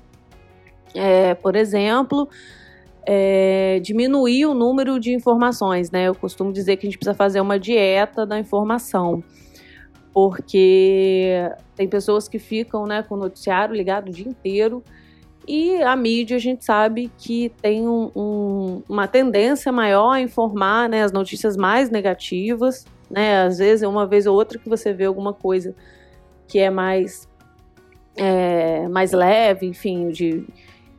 É, 0.94 1.34
por 1.34 1.54
exemplo, 1.54 2.28
é, 3.06 3.78
diminuir 3.80 4.46
o 4.46 4.54
número 4.54 4.98
de 4.98 5.12
informações, 5.12 5.90
né? 5.90 6.08
Eu 6.08 6.14
costumo 6.14 6.52
dizer 6.52 6.76
que 6.76 6.86
a 6.86 6.90
gente 6.90 6.98
precisa 6.98 7.14
fazer 7.14 7.40
uma 7.40 7.58
dieta 7.58 8.26
da 8.26 8.38
informação, 8.38 9.22
porque 10.12 11.48
tem 11.76 11.86
pessoas 11.86 12.26
que 12.26 12.38
ficam 12.38 12.86
né, 12.86 13.02
com 13.02 13.14
o 13.14 13.18
noticiário 13.18 13.74
ligado 13.74 14.08
o 14.08 14.12
dia 14.12 14.26
inteiro 14.26 14.82
e 15.46 15.80
a 15.82 15.94
mídia 15.94 16.36
a 16.36 16.40
gente 16.40 16.64
sabe 16.64 17.10
que 17.18 17.52
tem 17.62 17.86
um, 17.88 18.10
um, 18.16 18.82
uma 18.88 19.06
tendência 19.06 19.70
maior 19.70 20.12
a 20.12 20.20
informar 20.20 20.88
né, 20.88 21.02
as 21.02 21.12
notícias 21.12 21.56
mais 21.56 21.88
negativas, 21.88 22.84
né? 23.10 23.42
Às 23.42 23.58
vezes, 23.58 23.86
uma 23.86 24.06
vez 24.06 24.26
ou 24.26 24.34
outra 24.34 24.58
que 24.58 24.68
você 24.68 24.92
vê 24.92 25.04
alguma 25.04 25.32
coisa 25.32 25.74
que 26.48 26.58
é 26.58 26.70
mais, 26.70 27.28
é, 28.16 28.88
mais 28.88 29.12
leve, 29.12 29.66
enfim, 29.66 30.10
de, 30.10 30.44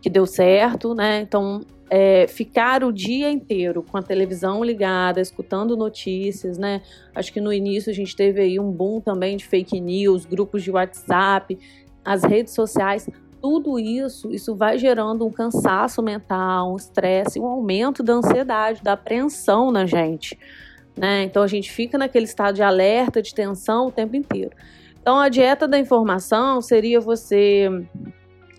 que 0.01 0.09
deu 0.09 0.25
certo, 0.25 0.95
né? 0.95 1.19
Então 1.21 1.61
é, 1.89 2.27
ficar 2.27 2.83
o 2.83 2.91
dia 2.91 3.29
inteiro 3.29 3.81
com 3.81 3.97
a 3.97 4.01
televisão 4.01 4.63
ligada, 4.63 5.21
escutando 5.21 5.75
notícias, 5.77 6.57
né? 6.57 6.81
Acho 7.15 7.31
que 7.31 7.41
no 7.41 7.51
início 7.51 7.89
a 7.89 7.93
gente 7.93 8.15
teve 8.15 8.41
aí 8.41 8.59
um 8.59 8.71
boom 8.71 8.99
também 8.99 9.37
de 9.37 9.45
fake 9.45 9.79
news, 9.79 10.25
grupos 10.25 10.63
de 10.63 10.71
WhatsApp, 10.71 11.57
as 12.03 12.23
redes 12.23 12.53
sociais. 12.53 13.09
Tudo 13.41 13.79
isso, 13.79 14.31
isso 14.31 14.55
vai 14.55 14.77
gerando 14.77 15.25
um 15.25 15.31
cansaço 15.31 16.01
mental, 16.01 16.73
um 16.73 16.75
estresse, 16.75 17.39
um 17.39 17.45
aumento 17.45 18.01
da 18.01 18.13
ansiedade, 18.13 18.81
da 18.81 18.93
apreensão 18.93 19.71
na 19.71 19.85
gente. 19.85 20.37
Né? 20.95 21.23
Então 21.23 21.43
a 21.43 21.47
gente 21.47 21.71
fica 21.71 21.97
naquele 21.97 22.25
estado 22.25 22.55
de 22.55 22.63
alerta, 22.63 23.21
de 23.21 23.33
tensão 23.33 23.87
o 23.87 23.91
tempo 23.91 24.15
inteiro. 24.15 24.51
Então 24.99 25.19
a 25.19 25.29
dieta 25.29 25.67
da 25.67 25.77
informação 25.77 26.61
seria 26.61 26.99
você 26.99 27.69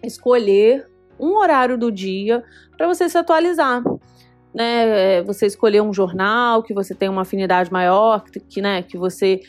escolher 0.02 0.88
um 1.18 1.36
horário 1.36 1.76
do 1.76 1.90
dia 1.90 2.44
para 2.76 2.86
você 2.86 3.08
se 3.08 3.18
atualizar. 3.18 3.82
Né, 4.54 5.22
você 5.22 5.46
escolher 5.46 5.82
um 5.82 5.92
jornal 5.92 6.62
que 6.62 6.72
você 6.72 6.94
tem 6.94 7.08
uma 7.08 7.20
afinidade 7.22 7.70
maior, 7.70 8.24
que, 8.48 8.62
né, 8.62 8.82
que 8.82 8.96
você 8.96 9.40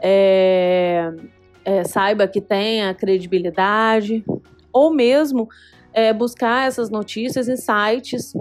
é, 0.00 1.12
é, 1.64 1.84
saiba 1.84 2.26
que 2.26 2.40
tenha 2.40 2.94
credibilidade, 2.94 4.24
ou 4.76 4.92
mesmo 4.92 5.48
é, 5.92 6.12
buscar 6.12 6.68
essas 6.68 6.90
notícias 6.90 7.48
em 7.48 7.56
sites 7.56 8.34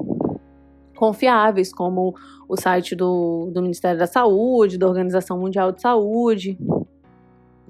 confiáveis, 0.97 1.73
como 1.73 2.13
o 2.47 2.57
site 2.57 2.95
do, 2.95 3.49
do 3.53 3.61
Ministério 3.61 3.97
da 3.97 4.05
Saúde, 4.05 4.77
da 4.77 4.87
Organização 4.87 5.39
Mundial 5.39 5.71
de 5.71 5.81
Saúde. 5.81 6.57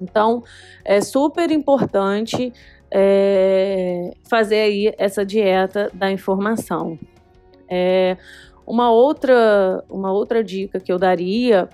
Então, 0.00 0.42
é 0.84 1.00
super 1.00 1.50
importante 1.52 2.52
é, 2.90 4.10
fazer 4.28 4.60
aí 4.60 4.94
essa 4.98 5.24
dieta 5.24 5.88
da 5.94 6.10
informação. 6.10 6.98
É, 7.68 8.16
uma 8.66 8.90
outra 8.90 9.84
uma 9.88 10.12
outra 10.12 10.42
dica 10.42 10.80
que 10.80 10.92
eu 10.92 10.98
daria 10.98 11.68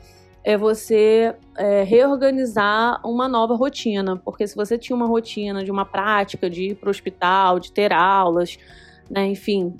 é 0.44 0.56
você 0.56 1.34
é, 1.56 1.82
reorganizar 1.84 3.00
uma 3.04 3.28
nova 3.28 3.54
rotina, 3.54 4.16
porque 4.16 4.46
se 4.46 4.56
você 4.56 4.76
tinha 4.76 4.96
uma 4.96 5.06
rotina 5.06 5.64
de 5.64 5.70
uma 5.70 5.84
prática 5.84 6.50
de 6.50 6.70
ir 6.70 6.74
para 6.74 6.88
o 6.88 6.90
hospital, 6.90 7.60
de 7.60 7.70
ter 7.70 7.92
aulas, 7.92 8.58
né, 9.08 9.26
enfim, 9.26 9.74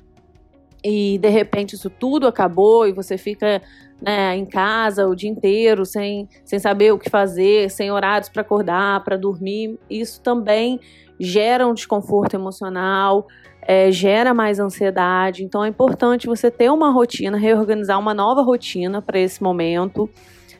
e 0.85 1.19
de 1.19 1.28
repente 1.28 1.75
isso 1.75 1.90
tudo 1.90 2.26
acabou 2.26 2.87
e 2.87 2.92
você 2.92 3.16
fica 3.16 3.62
né, 4.00 4.37
em 4.37 4.45
casa 4.45 5.07
o 5.07 5.14
dia 5.14 5.31
inteiro 5.31 5.85
sem, 5.85 6.28
sem 6.45 6.59
saber 6.59 6.92
o 6.92 6.99
que 6.99 7.09
fazer, 7.09 7.71
sem 7.71 7.90
horários 7.90 8.28
para 8.28 8.42
acordar, 8.42 9.02
para 9.04 9.16
dormir, 9.16 9.78
isso 9.88 10.21
também 10.21 10.81
gera 11.19 11.66
um 11.66 11.75
desconforto 11.75 12.35
emocional, 12.35 13.26
é, 13.62 13.92
gera 13.92 14.35
mais 14.35 14.59
ansiedade. 14.59 15.45
Então 15.45 15.64
é 15.64 15.69
importante 15.69 16.26
você 16.26 16.50
ter 16.50 16.71
uma 16.71 16.90
rotina, 16.90 17.37
reorganizar 17.37 17.99
uma 17.99 18.12
nova 18.12 18.42
rotina 18.42 19.00
para 19.00 19.21
esse 19.21 19.40
momento, 19.40 20.11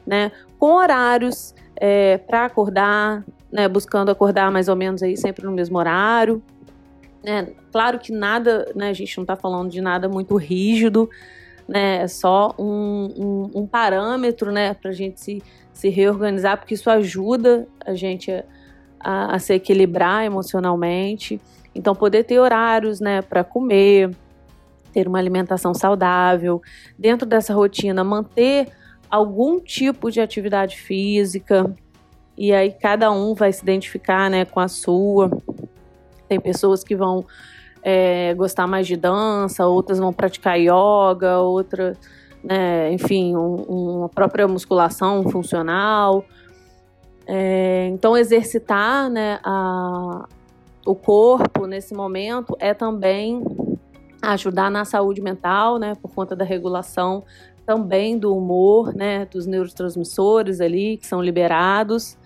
né? 0.05 0.31
Com 0.59 0.73
horários 0.75 1.53
é, 1.75 2.17
para 2.17 2.45
acordar, 2.45 3.23
né? 3.51 3.67
Buscando 3.67 4.11
acordar 4.11 4.51
mais 4.51 4.67
ou 4.67 4.75
menos 4.75 5.03
aí 5.03 5.17
sempre 5.17 5.45
no 5.45 5.51
mesmo 5.51 5.77
horário. 5.77 6.41
Né? 7.23 7.53
Claro 7.71 7.99
que 7.99 8.11
nada, 8.11 8.71
né? 8.75 8.89
A 8.89 8.93
gente 8.93 9.17
não 9.17 9.23
está 9.23 9.35
falando 9.35 9.69
de 9.69 9.81
nada 9.81 10.09
muito 10.09 10.35
rígido, 10.35 11.09
né? 11.67 12.03
É 12.03 12.07
só 12.07 12.53
um, 12.57 13.49
um, 13.55 13.61
um 13.61 13.67
parâmetro, 13.67 14.51
né? 14.51 14.73
Para 14.73 14.91
a 14.91 14.93
gente 14.93 15.19
se, 15.19 15.43
se 15.73 15.89
reorganizar, 15.89 16.57
porque 16.57 16.73
isso 16.73 16.89
ajuda 16.89 17.67
a 17.85 17.93
gente 17.93 18.31
a 18.31 18.43
a, 19.03 19.35
a 19.35 19.39
se 19.39 19.53
equilibrar 19.53 20.23
emocionalmente. 20.23 21.39
Então, 21.75 21.93
poder 21.93 22.23
ter 22.23 22.39
horários 22.39 22.99
né, 22.99 23.21
para 23.21 23.43
comer, 23.43 24.11
ter 24.93 25.07
uma 25.07 25.19
alimentação 25.19 25.73
saudável, 25.73 26.61
dentro 26.97 27.27
dessa 27.27 27.53
rotina, 27.53 28.03
manter 28.03 28.69
algum 29.13 29.59
tipo 29.59 30.09
de 30.09 30.19
atividade 30.19 30.75
física, 30.75 31.71
e 32.35 32.51
aí 32.51 32.71
cada 32.71 33.11
um 33.11 33.35
vai 33.35 33.53
se 33.53 33.61
identificar 33.61 34.27
né, 34.27 34.43
com 34.43 34.59
a 34.59 34.67
sua. 34.67 35.29
Tem 36.27 36.39
pessoas 36.39 36.83
que 36.83 36.95
vão 36.95 37.23
é, 37.83 38.33
gostar 38.33 38.65
mais 38.65 38.87
de 38.87 38.97
dança, 38.97 39.67
outras 39.67 39.99
vão 39.99 40.11
praticar 40.11 40.57
yoga, 40.59 41.37
outra, 41.37 41.95
né, 42.43 42.91
enfim, 42.91 43.35
um, 43.35 43.97
uma 43.99 44.09
própria 44.09 44.47
musculação 44.47 45.29
funcional. 45.29 46.25
É, 47.27 47.89
então, 47.93 48.17
exercitar 48.17 49.11
né, 49.11 49.39
a, 49.43 50.27
o 50.87 50.95
corpo 50.95 51.67
nesse 51.67 51.93
momento 51.93 52.57
é 52.59 52.73
também 52.73 53.43
ajudar 54.23 54.71
na 54.71 54.85
saúde 54.85 55.21
mental, 55.21 55.77
né, 55.77 55.93
por 56.01 56.11
conta 56.11 56.35
da 56.35 56.43
regulação 56.43 57.23
também 57.65 58.17
do 58.17 58.35
humor, 58.35 58.93
né, 58.93 59.25
dos 59.25 59.45
neurotransmissores 59.45 60.59
ali 60.61 60.97
que 60.97 61.07
são 61.07 61.21
liberados. 61.21 62.17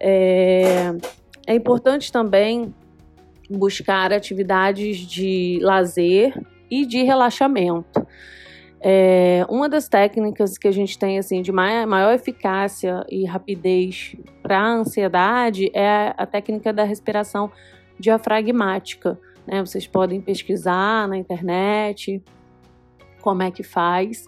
É, 0.00 0.92
é 1.46 1.54
importante 1.54 2.12
também 2.12 2.74
buscar 3.50 4.12
atividades 4.12 4.98
de 4.98 5.58
lazer 5.62 6.34
e 6.70 6.84
de 6.84 7.02
relaxamento. 7.02 8.06
É, 8.80 9.44
uma 9.48 9.68
das 9.68 9.88
técnicas 9.88 10.56
que 10.56 10.68
a 10.68 10.72
gente 10.72 10.96
tem 10.96 11.18
assim 11.18 11.42
de 11.42 11.50
maior, 11.50 12.14
eficácia 12.14 13.04
e 13.08 13.24
rapidez 13.24 14.14
para 14.42 14.58
a 14.58 14.72
ansiedade 14.72 15.70
é 15.74 16.14
a 16.16 16.24
técnica 16.26 16.72
da 16.72 16.84
respiração 16.84 17.50
diafragmática. 17.98 19.18
Né? 19.46 19.60
Vocês 19.60 19.86
podem 19.86 20.20
pesquisar 20.20 21.08
na 21.08 21.16
internet 21.16 22.22
como 23.20 23.42
é 23.42 23.50
que 23.50 23.64
faz. 23.64 24.26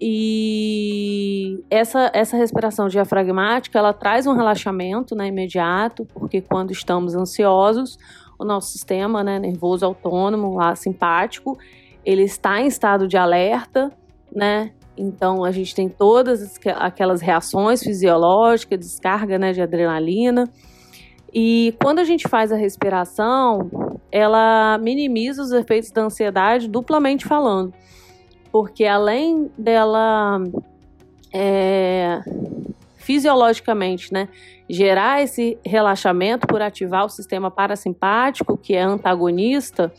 E 0.00 1.64
essa, 1.68 2.10
essa 2.14 2.36
respiração 2.36 2.86
diafragmática 2.86 3.78
ela 3.78 3.92
traz 3.92 4.26
um 4.26 4.34
relaxamento 4.34 5.14
né, 5.16 5.26
imediato, 5.26 6.04
porque 6.04 6.40
quando 6.40 6.70
estamos 6.70 7.16
ansiosos, 7.16 7.98
o 8.38 8.44
nosso 8.44 8.70
sistema 8.70 9.24
né, 9.24 9.40
nervoso 9.40 9.84
autônomo, 9.84 10.54
lá 10.54 10.76
simpático, 10.76 11.58
ele 12.04 12.22
está 12.22 12.60
em 12.60 12.66
estado 12.66 13.08
de 13.08 13.16
alerta, 13.16 13.90
né? 14.34 14.70
Então 14.96 15.44
a 15.44 15.50
gente 15.50 15.74
tem 15.74 15.88
todas 15.88 16.58
aquelas 16.76 17.20
reações 17.20 17.82
fisiológicas, 17.82 18.78
descarga 18.78 19.38
né, 19.38 19.52
de 19.52 19.60
adrenalina. 19.60 20.48
E 21.32 21.74
quando 21.80 21.98
a 21.98 22.04
gente 22.04 22.26
faz 22.28 22.52
a 22.52 22.56
respiração, 22.56 23.70
ela 24.10 24.78
minimiza 24.78 25.42
os 25.42 25.52
efeitos 25.52 25.90
da 25.90 26.02
ansiedade 26.02 26.68
duplamente 26.68 27.26
falando. 27.26 27.72
Porque 28.50 28.84
além 28.84 29.50
dela 29.56 30.42
é, 31.32 32.20
fisiologicamente, 32.96 34.12
né, 34.12 34.28
gerar 34.68 35.22
esse 35.22 35.58
relaxamento 35.64 36.46
por 36.46 36.60
ativar 36.60 37.04
o 37.04 37.08
sistema 37.08 37.50
parasimpático, 37.50 38.56
que 38.56 38.74
é 38.74 38.82
antagonista 38.82 39.92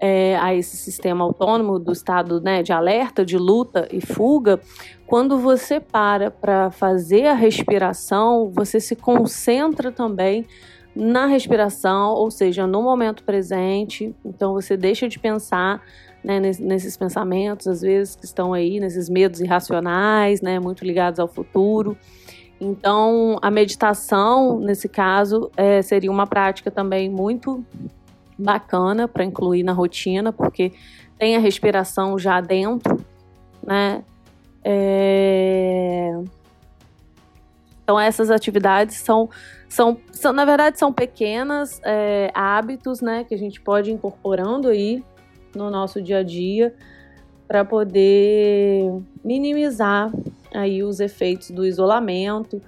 é, 0.00 0.36
a 0.40 0.54
esse 0.54 0.76
sistema 0.76 1.24
autônomo 1.24 1.78
do 1.78 1.92
estado 1.92 2.40
né, 2.40 2.62
de 2.62 2.72
alerta, 2.72 3.24
de 3.24 3.38
luta 3.38 3.88
e 3.92 4.00
fuga, 4.00 4.60
quando 5.06 5.38
você 5.38 5.78
para 5.78 6.30
para 6.30 6.70
fazer 6.70 7.26
a 7.26 7.34
respiração, 7.34 8.50
você 8.50 8.80
se 8.80 8.96
concentra 8.96 9.92
também 9.92 10.46
na 10.94 11.26
respiração, 11.26 12.14
ou 12.14 12.30
seja, 12.30 12.66
no 12.66 12.82
momento 12.82 13.24
presente. 13.24 14.14
Então 14.24 14.52
você 14.52 14.76
deixa 14.76 15.08
de 15.08 15.18
pensar 15.18 15.82
né, 16.24 16.40
nesses 16.40 16.96
pensamentos, 16.96 17.66
às 17.66 17.82
vezes 17.82 18.16
que 18.16 18.24
estão 18.24 18.54
aí, 18.54 18.80
nesses 18.80 19.10
medos 19.10 19.40
irracionais, 19.40 20.40
né, 20.40 20.58
muito 20.58 20.84
ligados 20.84 21.20
ao 21.20 21.28
futuro. 21.28 21.96
Então, 22.58 23.38
a 23.42 23.50
meditação, 23.50 24.58
nesse 24.58 24.88
caso, 24.88 25.50
é, 25.54 25.82
seria 25.82 26.10
uma 26.10 26.26
prática 26.26 26.70
também 26.70 27.10
muito 27.10 27.62
bacana 28.38 29.06
para 29.06 29.22
incluir 29.22 29.62
na 29.62 29.72
rotina, 29.72 30.32
porque 30.32 30.72
tem 31.18 31.36
a 31.36 31.38
respiração 31.38 32.18
já 32.18 32.40
dentro, 32.40 33.04
né? 33.62 34.02
É... 34.64 36.18
Então, 37.82 38.00
essas 38.00 38.30
atividades 38.30 38.96
são, 38.96 39.28
são, 39.68 39.98
são, 40.10 40.32
na 40.32 40.46
verdade, 40.46 40.78
são 40.78 40.90
pequenas 40.90 41.82
é, 41.84 42.30
hábitos, 42.32 43.02
né, 43.02 43.24
que 43.24 43.34
a 43.34 43.38
gente 43.38 43.60
pode 43.60 43.90
ir 43.90 43.92
incorporando 43.92 44.68
aí 44.68 45.04
no 45.54 45.70
nosso 45.70 46.00
dia 46.02 46.18
a 46.18 46.22
dia 46.22 46.74
para 47.46 47.64
poder 47.64 48.90
minimizar 49.24 50.12
aí 50.52 50.82
os 50.82 51.00
efeitos 51.00 51.50
do 51.50 51.64
isolamento. 51.64 52.60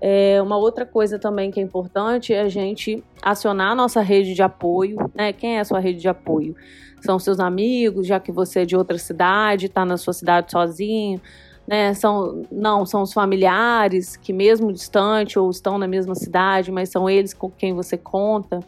É, 0.00 0.40
uma 0.42 0.56
outra 0.56 0.84
coisa 0.84 1.18
também 1.18 1.50
que 1.50 1.60
é 1.60 1.62
importante 1.62 2.32
é 2.34 2.42
a 2.42 2.48
gente 2.48 3.02
acionar 3.22 3.72
a 3.72 3.74
nossa 3.74 4.00
rede 4.00 4.34
de 4.34 4.42
apoio, 4.42 4.96
né? 5.14 5.32
Quem 5.32 5.56
é 5.56 5.60
a 5.60 5.64
sua 5.64 5.78
rede 5.78 6.00
de 6.00 6.08
apoio? 6.08 6.54
São 7.00 7.18
seus 7.18 7.38
amigos, 7.38 8.06
já 8.06 8.18
que 8.18 8.32
você 8.32 8.60
é 8.60 8.64
de 8.64 8.76
outra 8.76 8.98
cidade, 8.98 9.66
está 9.66 9.84
na 9.84 9.96
sua 9.96 10.12
cidade 10.12 10.50
sozinho, 10.50 11.20
né? 11.66 11.94
São, 11.94 12.42
não, 12.50 12.84
são 12.84 13.02
os 13.02 13.12
familiares 13.12 14.16
que 14.16 14.32
mesmo 14.32 14.72
distante 14.72 15.38
ou 15.38 15.48
estão 15.50 15.78
na 15.78 15.86
mesma 15.86 16.14
cidade, 16.14 16.70
mas 16.70 16.88
são 16.88 17.08
eles 17.08 17.32
com 17.32 17.50
quem 17.50 17.72
você 17.72 17.96
conta. 17.96 18.60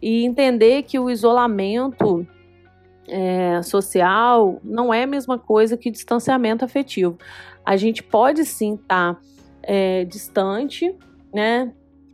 E 0.00 0.24
entender 0.24 0.84
que 0.84 0.98
o 0.98 1.10
isolamento 1.10 2.26
é, 3.10 3.60
social 3.62 4.60
não 4.62 4.94
é 4.94 5.02
a 5.02 5.06
mesma 5.06 5.38
coisa 5.38 5.76
que 5.76 5.90
distanciamento 5.90 6.64
afetivo 6.64 7.18
a 7.64 7.76
gente 7.76 8.02
pode 8.02 8.44
sim 8.44 8.74
estar 8.74 9.14
tá, 9.14 9.20
é, 9.62 10.04
distante, 10.04 10.94
né? 11.32 11.72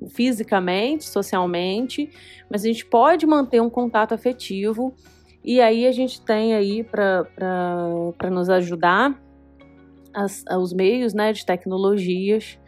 Fisicamente, 0.09 1.05
socialmente, 1.05 2.11
mas 2.51 2.63
a 2.63 2.67
gente 2.67 2.85
pode 2.85 3.27
manter 3.27 3.63
um 3.63 3.71
contato 3.71 4.13
afetivo 4.13 4.95
e 5.43 5.61
aí 5.61 5.87
a 5.87 5.93
gente 5.93 6.21
tem 6.21 6.55
aí 6.55 6.85
para 6.85 8.31
nos 8.31 8.51
ajudar 8.51 9.19
as, 10.13 10.45
os 10.59 10.73
meios 10.73 11.15
né, 11.15 11.33
de 11.33 11.47
tecnologias 11.47 12.59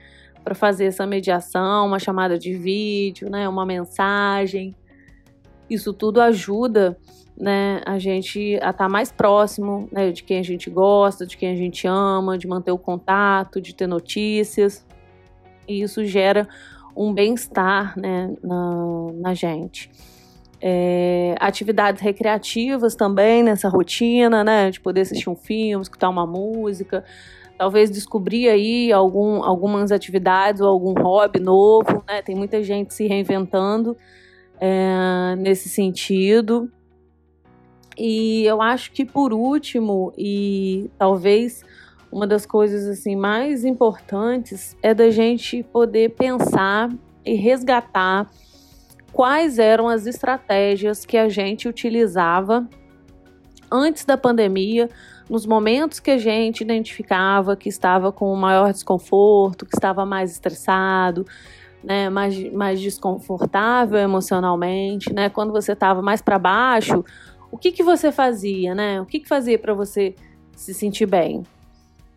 para 0.42 0.54
fazer 0.54 0.86
essa 0.86 1.06
mediação, 1.06 1.86
uma 1.86 1.98
chamada 1.98 2.38
de 2.38 2.54
vídeo, 2.54 3.28
né, 3.28 3.46
uma 3.46 3.66
mensagem. 3.66 4.74
Isso 5.68 5.92
tudo 5.92 6.20
ajuda 6.20 6.96
né, 7.36 7.80
a 7.86 7.98
gente 7.98 8.54
a 8.54 8.70
estar 8.70 8.72
tá 8.72 8.88
mais 8.88 9.12
próximo 9.12 9.88
né, 9.92 10.10
de 10.10 10.22
quem 10.24 10.38
a 10.38 10.42
gente 10.42 10.68
gosta, 10.68 11.24
de 11.24 11.36
quem 11.36 11.52
a 11.52 11.56
gente 11.56 11.86
ama, 11.86 12.36
de 12.36 12.48
manter 12.48 12.72
o 12.72 12.78
contato, 12.78 13.60
de 13.60 13.74
ter 13.74 13.86
notícias. 13.86 14.84
E 15.66 15.82
isso 15.82 16.04
gera 16.04 16.48
um 16.96 17.12
bem-estar 17.12 17.96
né, 17.98 18.34
na, 18.42 19.12
na 19.14 19.34
gente. 19.34 19.90
É, 20.60 21.36
atividades 21.38 22.02
recreativas 22.02 22.96
também 22.96 23.44
nessa 23.44 23.68
rotina, 23.68 24.42
né? 24.42 24.72
De 24.72 24.80
poder 24.80 25.02
assistir 25.02 25.30
um 25.30 25.36
filme, 25.36 25.80
escutar 25.80 26.08
uma 26.08 26.26
música, 26.26 27.04
talvez 27.56 27.88
descobrir 27.88 28.48
aí 28.48 28.92
algum, 28.92 29.44
algumas 29.44 29.92
atividades 29.92 30.60
ou 30.60 30.68
algum 30.68 30.94
hobby 31.00 31.38
novo, 31.38 32.02
né? 32.08 32.22
Tem 32.22 32.34
muita 32.34 32.60
gente 32.64 32.92
se 32.92 33.06
reinventando 33.06 33.96
é, 34.60 35.36
nesse 35.36 35.68
sentido. 35.68 36.70
E 37.96 38.44
eu 38.44 38.62
acho 38.62 38.92
que 38.92 39.04
por 39.04 39.32
último, 39.32 40.12
e 40.16 40.88
talvez 40.96 41.64
uma 42.10 42.26
das 42.26 42.46
coisas 42.46 42.86
assim 42.86 43.16
mais 43.16 43.64
importantes 43.64 44.76
é 44.82 44.94
da 44.94 45.10
gente 45.10 45.62
poder 45.64 46.10
pensar 46.10 46.90
e 47.24 47.34
resgatar 47.34 48.30
quais 49.12 49.58
eram 49.58 49.88
as 49.88 50.06
estratégias 50.06 51.04
que 51.04 51.16
a 51.16 51.28
gente 51.28 51.68
utilizava 51.68 52.68
antes 53.70 54.04
da 54.04 54.16
pandemia, 54.16 54.88
nos 55.28 55.44
momentos 55.44 56.00
que 56.00 56.10
a 56.10 56.16
gente 56.16 56.62
identificava 56.62 57.54
que 57.54 57.68
estava 57.68 58.10
com 58.10 58.34
maior 58.34 58.72
desconforto, 58.72 59.66
que 59.66 59.76
estava 59.76 60.06
mais 60.06 60.32
estressado, 60.32 61.26
né, 61.82 62.10
mais, 62.10 62.52
mais 62.52 62.80
desconfortável 62.80 63.98
emocionalmente, 63.98 65.12
né, 65.12 65.28
quando 65.28 65.52
você 65.52 65.72
estava 65.72 66.02
mais 66.02 66.20
para 66.20 66.38
baixo, 66.38 67.04
o 67.50 67.56
que, 67.56 67.72
que 67.72 67.82
você 67.82 68.12
fazia, 68.12 68.74
né? 68.74 69.00
O 69.00 69.06
que, 69.06 69.20
que 69.20 69.28
fazia 69.28 69.58
para 69.58 69.72
você 69.72 70.14
se 70.54 70.74
sentir 70.74 71.06
bem? 71.06 71.42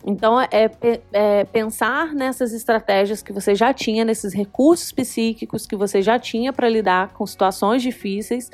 Então, 0.06 0.41
é, 0.41 0.69
é, 1.13 1.45
pensar 1.45 2.13
nessas 2.13 2.54
estratégias 2.54 3.21
que 3.21 3.32
você 3.32 3.54
já 3.54 3.71
tinha, 3.74 4.04
nesses 4.04 4.34
recursos 4.34 4.91
psíquicos 4.91 5.65
que 5.67 5.76
você 5.76 6.02
já 6.02 6.17
tinha 6.17 6.52
para 6.52 6.67
lidar 6.67 7.13
com 7.13 7.26
situações 7.26 7.82
difíceis 7.82 8.50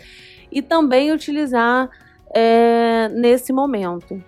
e 0.52 0.62
também 0.62 1.12
utilizar 1.12 1.89
é, 2.34 3.08
nesse 3.10 3.54
momento. 3.54 4.22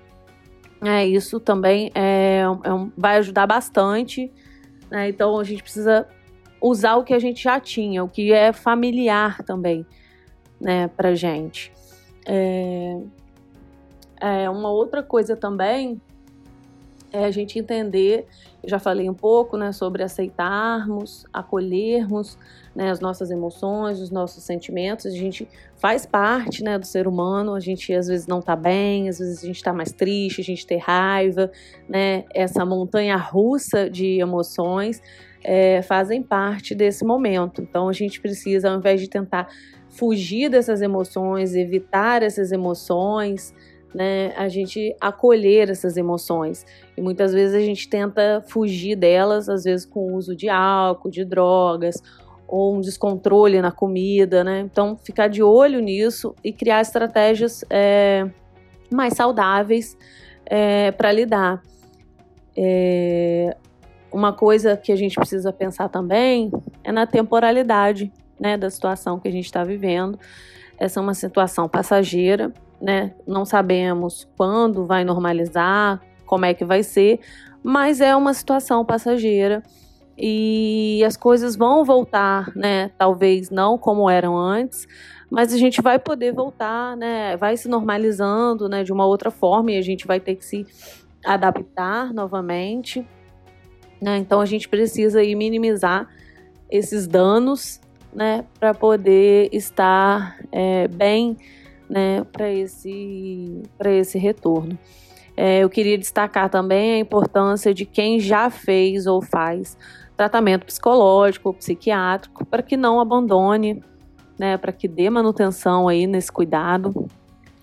É, 0.82 1.06
isso 1.06 1.40
também 1.42 1.92
é, 1.94 2.44
é 2.64 2.74
um, 2.74 2.90
vai 2.98 3.18
ajudar 3.18 3.46
bastante. 3.46 4.32
Né? 4.90 5.10
Então, 5.10 5.38
a 5.38 5.44
gente 5.44 5.62
precisa 5.62 6.08
usar 6.62 6.96
o 6.96 7.04
que 7.04 7.14
a 7.14 7.20
gente 7.20 7.44
já 7.44 7.60
tinha, 7.60 8.04
o 8.04 8.10
que 8.10 8.32
é 8.32 8.52
familiar 8.52 9.44
também 9.44 9.86
né, 10.60 10.88
para 10.90 11.16
gente. 11.16 11.72
É, 12.26 13.00
é, 14.20 14.50
uma 14.50 14.70
outra 14.70 15.02
coisa 15.02 15.36
também 15.36 16.00
é 17.12 17.26
a 17.26 17.32
gente 17.32 17.58
entender 17.58 18.28
Eu 18.62 18.70
já 18.70 18.78
falei 18.78 19.10
um 19.10 19.14
pouco 19.16 19.58
né, 19.58 19.72
sobre 19.72 20.04
aceitarmos, 20.04 21.26
acolhermos 21.34 22.38
né, 22.76 22.92
as 22.92 23.00
nossas 23.00 23.32
emoções, 23.32 24.00
os 24.00 24.12
nossos 24.12 24.44
sentimentos. 24.44 25.08
A 25.08 25.10
gente 25.10 25.48
faz 25.78 26.06
parte 26.06 26.64
né, 26.64 26.78
do 26.78 26.86
ser 26.86 27.08
humano, 27.08 27.56
a 27.56 27.60
gente 27.60 27.92
às 27.94 28.08
vezes 28.08 28.28
não 28.28 28.40
está 28.40 28.56
bem, 28.56 29.10
às 29.10 29.18
vezes 29.18 29.44
a 29.44 29.48
gente 29.48 29.56
está 29.56 29.74
mais 29.74 29.92
triste, 29.92 30.42
a 30.42 30.44
gente 30.44 30.68
tem 30.68 30.78
raiva, 30.78 31.52
né, 31.88 32.26
essa 32.32 32.64
montanha 32.66 33.16
russa 33.16 33.90
de 33.90 34.20
emoções 34.20 35.02
é, 35.44 35.82
fazem 35.82 36.22
parte 36.22 36.76
desse 36.76 37.06
momento. 37.06 37.62
Então 37.62 37.88
a 37.90 37.94
gente 37.94 38.20
precisa, 38.22 38.70
ao 38.70 38.78
invés 38.78 39.02
de 39.02 39.10
tentar 39.10 39.48
fugir 39.90 40.50
dessas 40.50 40.82
emoções, 40.82 41.56
evitar 41.56 42.22
essas 42.24 42.52
emoções, 42.52 43.54
né, 43.94 44.34
a 44.38 44.48
gente 44.48 44.96
acolher 45.02 45.70
essas 45.70 45.98
emoções. 45.98 46.66
E 46.96 47.02
muitas 47.02 47.34
vezes 47.34 47.56
a 47.56 47.60
gente 47.60 47.90
tenta 47.90 48.44
fugir 48.48 48.96
delas, 48.96 49.50
às 49.50 49.64
vezes 49.64 49.86
com 49.86 50.12
o 50.12 50.16
uso 50.16 50.36
de 50.36 50.48
álcool, 50.48 51.10
de 51.10 51.26
drogas, 51.26 52.02
ou 52.48 52.76
um 52.76 52.82
descontrole 52.82 53.62
na 53.62 53.72
comida, 53.72 54.44
né? 54.44 54.62
Então, 54.62 54.98
ficar 54.98 55.28
de 55.28 55.44
olho 55.44 55.80
nisso 55.80 56.36
e 56.44 56.52
criar 56.52 56.82
estratégias 56.82 57.64
é, 57.70 58.28
mais 58.92 59.14
saudáveis 59.14 59.96
é, 60.46 60.92
para 60.92 61.12
lidar. 61.12 61.62
É, 62.58 63.56
uma 64.12 64.34
coisa 64.34 64.76
que 64.76 64.92
a 64.92 64.96
gente 64.96 65.16
precisa 65.16 65.52
pensar 65.54 65.90
também 65.90 66.52
é 66.84 66.92
na 66.92 67.06
temporalidade 67.06 68.12
né, 68.40 68.58
da 68.58 68.70
situação 68.70 69.20
que 69.20 69.28
a 69.28 69.32
gente 69.32 69.46
está 69.46 69.64
vivendo. 69.64 70.18
Essa 70.78 71.00
é 71.00 71.04
uma 71.04 71.14
situação 71.14 71.68
passageira, 71.68 72.54
né? 72.82 73.14
Não 73.28 73.44
sabemos 73.46 74.28
quando 74.38 74.86
vai 74.86 75.04
normalizar, 75.04 76.02
como 76.26 76.46
é 76.46 76.54
que 76.54 76.64
vai 76.64 76.84
ser, 76.84 77.20
mas 77.62 78.00
é 78.00 78.16
uma 78.16 78.34
situação 78.34 78.86
passageira 78.86 79.62
e 80.18 81.02
as 81.06 81.16
coisas 81.18 81.56
vão 81.56 81.84
voltar, 81.84 82.52
né? 82.56 82.92
Talvez 82.98 83.50
não 83.50 83.78
como 83.78 84.10
eram 84.10 84.38
antes, 84.38 84.88
mas 85.30 85.54
a 85.54 85.58
gente 85.58 85.82
vai 85.82 86.00
poder 86.00 86.34
voltar, 86.34 86.96
né? 86.96 87.36
Vai 87.38 87.58
se 87.58 87.68
normalizando, 87.68 88.70
né? 88.70 88.84
De 88.84 88.92
uma 88.92 89.06
outra 89.06 89.32
forma 89.32 89.72
e 89.72 89.78
a 89.78 89.82
gente 89.82 90.08
vai 90.08 90.20
ter 90.20 90.36
que 90.36 90.46
se 90.46 90.66
adaptar 91.26 92.14
novamente, 92.14 93.06
né? 94.02 94.18
Então 94.18 94.40
a 94.42 94.46
gente 94.46 94.68
precisa 94.68 95.20
aí 95.20 95.36
minimizar 95.36 96.08
esses 96.70 97.08
danos, 97.08 97.80
né? 98.14 98.46
Para 98.60 98.74
poder 98.74 99.50
estar 99.52 100.38
é, 100.52 100.88
bem 100.88 101.38
né, 101.90 102.24
para 102.32 102.50
esse, 102.52 103.64
esse 103.86 104.18
retorno. 104.18 104.78
É, 105.36 105.60
eu 105.60 105.70
queria 105.70 105.98
destacar 105.98 106.50
também 106.50 106.94
a 106.94 107.00
importância 107.00 107.74
de 107.74 107.86
quem 107.86 108.20
já 108.20 108.50
fez 108.50 109.08
ou 109.08 109.22
faz 109.22 109.78
tratamento 110.16 110.66
psicológico 110.66 111.50
ou 111.50 111.54
psiquiátrico 111.54 112.46
para 112.46 112.62
que 112.62 112.76
não 112.76 113.00
abandone, 113.00 113.82
né, 114.38 114.58
para 114.58 114.74
que 114.74 114.88
dê 114.88 115.10
manutenção 115.10 115.88
aí 115.88 116.06
nesse 116.06 116.32
cuidado. 116.32 117.08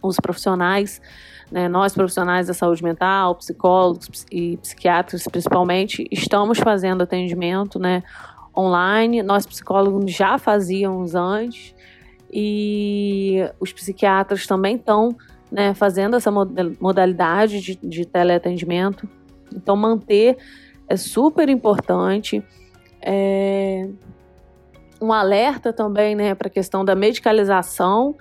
Os 0.03 0.17
profissionais, 0.17 1.01
né, 1.51 1.69
nós 1.69 1.95
profissionais 1.95 2.49
da 2.49 2.55
saúde 2.55 2.83
mental, 2.83 3.35
psicólogos 3.37 4.27
e 4.31 4.57
psiquiatras 4.57 5.25
principalmente, 5.25 6.07
estamos 6.11 6.59
fazendo 6.59 7.03
atendimento 7.03 7.79
né, 7.79 8.03
online. 8.57 9.23
Nós 9.23 9.47
psicólogos 9.47 10.13
já 10.13 10.39
fazíamos 10.39 11.15
antes, 11.15 11.75
e 12.33 13.39
os 13.61 13.73
psiquiatras 13.73 14.47
também 14.47 14.77
estão 14.77 15.17
né, 15.51 15.75
fazendo 15.75 16.17
essa 16.17 16.31
modalidade 16.31 17.61
de, 17.61 17.77
de 17.77 18.05
teleatendimento. 18.05 19.09
Então, 19.55 19.77
manter 19.77 20.37
é 20.89 20.97
super 20.97 21.49
importante. 21.49 22.43
É, 23.01 23.89
um 25.01 25.13
alerta 25.13 25.73
também 25.73 26.15
né, 26.15 26.35
para 26.35 26.49
a 26.49 26.51
questão 26.51 26.85
da 26.85 26.95
medicalização 26.95 28.17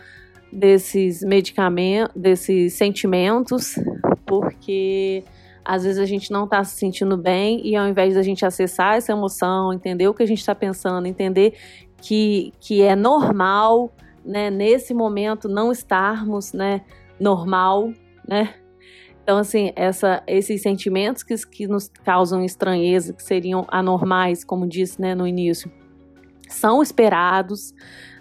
desses 0.52 1.22
medicamentos, 1.22 2.14
desses 2.16 2.74
sentimentos, 2.74 3.76
porque 4.26 5.24
às 5.64 5.84
vezes 5.84 6.00
a 6.00 6.06
gente 6.06 6.32
não 6.32 6.46
está 6.46 6.64
se 6.64 6.78
sentindo 6.78 7.18
bem 7.18 7.66
e 7.66 7.76
ao 7.76 7.88
invés 7.88 8.14
da 8.14 8.22
gente 8.22 8.46
acessar 8.46 8.96
essa 8.96 9.12
emoção, 9.12 9.74
entender 9.74 10.08
o 10.08 10.14
que 10.14 10.24
a 10.24 10.28
gente 10.28 10.40
está 10.40 10.54
pensando, 10.54 11.08
entender 11.08 11.56
que, 11.98 12.54
que 12.60 12.82
é 12.84 12.96
normal, 12.96 13.92
né, 14.24 14.50
nesse 14.50 14.94
momento 14.94 15.50
não 15.50 15.72
estarmos, 15.72 16.54
né, 16.54 16.82
normal, 17.20 17.92
né? 18.28 18.54
Então, 19.24 19.40
assim, 19.40 19.72
essa, 19.76 20.22
esses 20.28 20.62
sentimentos 20.62 21.24
que, 21.24 21.36
que 21.48 21.68
nos 21.68 21.90
causam 22.04 22.44
estranheza, 22.44 23.12
que 23.12 23.24
seriam 23.24 23.66
anormais, 23.70 24.44
como 24.44 24.68
disse 24.68 25.02
né, 25.02 25.16
no 25.16 25.26
início, 25.26 25.72
são 26.48 26.80
esperados, 26.80 27.74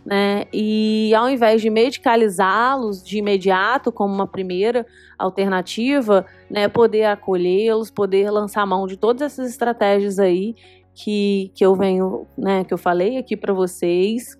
né? 0.04 0.44
E 0.52 1.14
ao 1.14 1.28
invés 1.30 1.62
de 1.62 1.70
medicalizá-los 1.70 3.02
de 3.02 3.18
imediato, 3.18 3.90
como 3.90 4.12
uma 4.12 4.26
primeira 4.26 4.86
alternativa, 5.18 6.26
né, 6.50 6.68
poder 6.68 7.04
acolhê-los, 7.04 7.90
poder 7.90 8.30
lançar 8.30 8.66
mão 8.66 8.86
de 8.86 8.96
todas 8.96 9.22
essas 9.22 9.48
estratégias 9.48 10.18
aí 10.18 10.54
que, 10.92 11.50
que 11.54 11.64
eu 11.64 11.74
venho, 11.74 12.26
né, 12.36 12.64
que 12.64 12.74
eu 12.74 12.78
falei 12.78 13.16
aqui 13.16 13.36
para 13.36 13.52
vocês, 13.52 14.38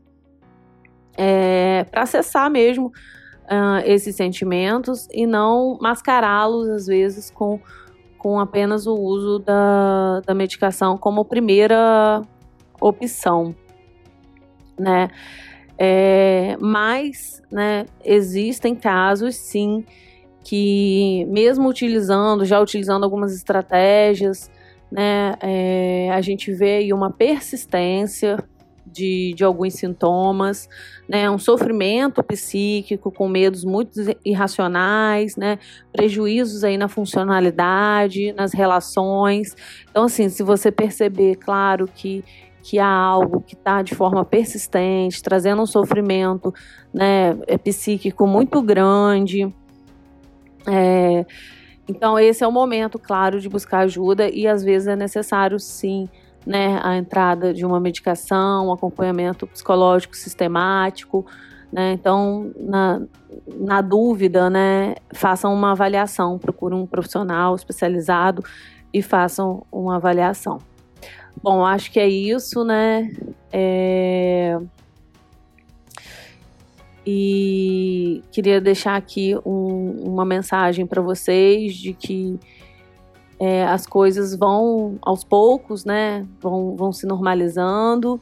é, 1.16 1.85
para 1.85 2.03
acessar 2.03 2.50
mesmo 2.50 2.92
uh, 3.44 3.81
esses 3.85 4.14
sentimentos 4.16 5.09
e 5.12 5.27
não 5.27 5.79
mascará-los, 5.81 6.68
às 6.68 6.87
vezes, 6.87 7.31
com, 7.31 7.61
com 8.18 8.38
apenas 8.38 8.87
o 8.87 8.94
uso 8.94 9.38
da, 9.38 10.20
da 10.20 10.35
medicação 10.35 10.98
como 10.98 11.24
primeira 11.24 12.22
opção, 12.81 13.55
né? 14.79 15.09
É, 15.79 16.57
mas, 16.61 17.43
né, 17.51 17.87
existem 18.05 18.75
casos, 18.75 19.37
sim, 19.37 19.85
que 20.43 21.25
mesmo 21.29 21.69
utilizando, 21.69 22.45
já 22.45 22.61
utilizando 22.61 23.05
algumas 23.05 23.35
estratégias, 23.35 24.51
né, 24.91 25.35
é, 25.41 26.11
a 26.13 26.21
gente 26.21 26.53
vê 26.53 26.77
aí 26.77 26.93
uma 26.93 27.11
persistência 27.11 28.39
de, 28.87 29.33
de 29.35 29.43
alguns 29.43 29.75
sintomas, 29.75 30.69
né, 31.09 31.29
um 31.29 31.39
sofrimento 31.39 32.23
psíquico 32.23 33.11
com 33.11 33.27
medos 33.27 33.65
muito 33.65 33.93
irracionais, 34.25 35.35
né, 35.37 35.59
prejuízos 35.93 36.63
aí 36.63 36.77
na 36.77 36.87
funcionalidade, 36.87 38.33
nas 38.35 38.53
relações. 38.53 39.57
Então, 39.91 40.05
assim, 40.05 40.29
se 40.29 40.43
você 40.45 40.71
perceber, 40.71 41.37
claro 41.37 41.89
que 41.93 42.23
que 42.64 42.79
há 42.79 42.88
algo 42.88 43.42
que 43.42 43.55
está 43.55 43.83
de 43.83 43.94
forma 43.94 44.24
persistente, 44.24 45.22
trazendo 45.22 45.61
um 45.61 45.66
sofrimento 45.66 46.53
né, 46.94 47.37
é, 47.46 47.59
psíquico 47.59 48.27
muito 48.27 48.62
grande. 48.62 49.55
É, 50.66 51.27
então, 51.87 52.18
esse 52.18 52.42
é 52.42 52.48
o 52.48 52.50
momento, 52.50 52.98
claro, 52.98 53.38
de 53.38 53.50
buscar 53.50 53.81
ajuda 53.81 54.31
e 54.31 54.46
às 54.46 54.64
vezes 54.64 54.88
é 54.88 54.96
necessário, 54.96 55.61
sim, 55.61 56.09
né, 56.46 56.81
a 56.83 56.96
entrada 56.96 57.53
de 57.53 57.66
uma 57.66 57.79
medicação, 57.79 58.68
um 58.68 58.72
acompanhamento 58.72 59.46
psicológico 59.46 60.16
sistemático. 60.16 61.27
Né? 61.70 61.92
Então, 61.92 62.50
na, 62.59 63.03
na 63.61 63.83
dúvida, 63.83 64.48
né, 64.48 64.94
façam 65.12 65.53
uma 65.53 65.72
avaliação, 65.72 66.38
procurem 66.38 66.79
um 66.79 66.87
profissional 66.87 67.55
especializado 67.55 68.42
e 68.90 69.03
façam 69.03 69.66
uma 69.70 69.96
avaliação. 69.96 70.61
Bom, 71.42 71.64
acho 71.64 71.90
que 71.90 72.01
é 72.01 72.09
isso, 72.09 72.64
né? 72.64 73.11
É... 73.53 74.59
E 77.07 78.23
queria 78.33 78.61
deixar 78.61 78.97
aqui 78.97 79.37
um, 79.44 79.90
uma 80.03 80.25
mensagem 80.25 80.87
para 80.87 81.03
vocês 81.03 81.75
de 81.75 81.92
que 81.92 82.40
é, 83.38 83.64
as 83.64 83.87
coisas 83.87 84.35
vão 84.35 84.99
aos 85.03 85.23
poucos, 85.23 85.85
né? 85.85 86.27
Vão, 86.40 86.75
vão 86.75 86.92
se 86.92 87.07
normalizando, 87.07 88.18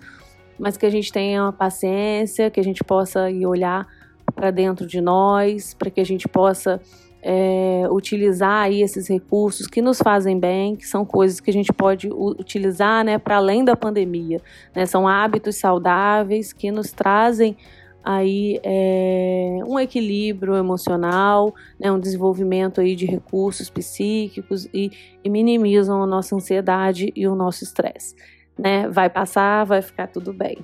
mas 0.58 0.76
que 0.76 0.84
a 0.84 0.90
gente 0.90 1.12
tenha 1.12 1.52
paciência, 1.52 2.50
que 2.50 2.58
a 2.58 2.64
gente 2.64 2.82
possa 2.82 3.30
ir 3.30 3.46
olhar 3.46 3.86
para 4.34 4.50
dentro 4.50 4.86
de 4.86 5.00
nós, 5.00 5.74
para 5.74 5.90
que 5.90 6.00
a 6.00 6.04
gente 6.04 6.26
possa 6.26 6.80
é, 7.22 7.86
utilizar 7.88 8.64
aí 8.64 8.82
esses 8.82 9.08
recursos 9.08 9.68
que 9.68 9.80
nos 9.80 9.98
fazem 9.98 10.38
bem, 10.38 10.74
que 10.74 10.86
são 10.86 11.04
coisas 11.04 11.38
que 11.38 11.48
a 11.48 11.52
gente 11.52 11.72
pode 11.72 12.10
utilizar, 12.10 13.04
né, 13.04 13.16
para 13.16 13.36
além 13.36 13.64
da 13.64 13.76
pandemia, 13.76 14.40
né? 14.74 14.84
São 14.86 15.06
hábitos 15.06 15.56
saudáveis 15.56 16.52
que 16.52 16.72
nos 16.72 16.90
trazem 16.90 17.56
aí 18.04 18.60
é, 18.64 19.60
um 19.64 19.78
equilíbrio 19.78 20.56
emocional, 20.56 21.54
né, 21.78 21.92
um 21.92 22.00
desenvolvimento 22.00 22.80
aí 22.80 22.96
de 22.96 23.06
recursos 23.06 23.70
psíquicos 23.70 24.68
e, 24.74 24.90
e 25.22 25.30
minimizam 25.30 26.02
a 26.02 26.06
nossa 26.06 26.34
ansiedade 26.34 27.12
e 27.14 27.28
o 27.28 27.36
nosso 27.36 27.62
estresse. 27.62 28.16
Né? 28.58 28.88
Vai 28.88 29.08
passar, 29.08 29.64
vai 29.64 29.80
ficar 29.80 30.08
tudo 30.08 30.32
bem. 30.32 30.58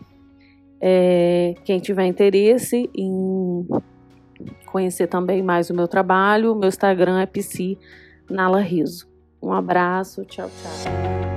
É, 0.81 1.55
quem 1.65 1.79
tiver 1.79 2.07
interesse 2.07 2.91
em 2.93 3.67
conhecer 4.71 5.07
também 5.07 5.43
mais 5.43 5.71
o 5.71 5.75
meu 5.75 5.89
trabalho, 5.89 6.55
meu 6.55 6.69
Instagram 6.69 7.21
é 7.21 7.27
psi 7.27 7.79
Nala 8.29 8.61
Riso. 8.61 9.09
Um 9.43 9.53
abraço, 9.53 10.25
tchau, 10.25 10.49
tchau. 10.49 11.28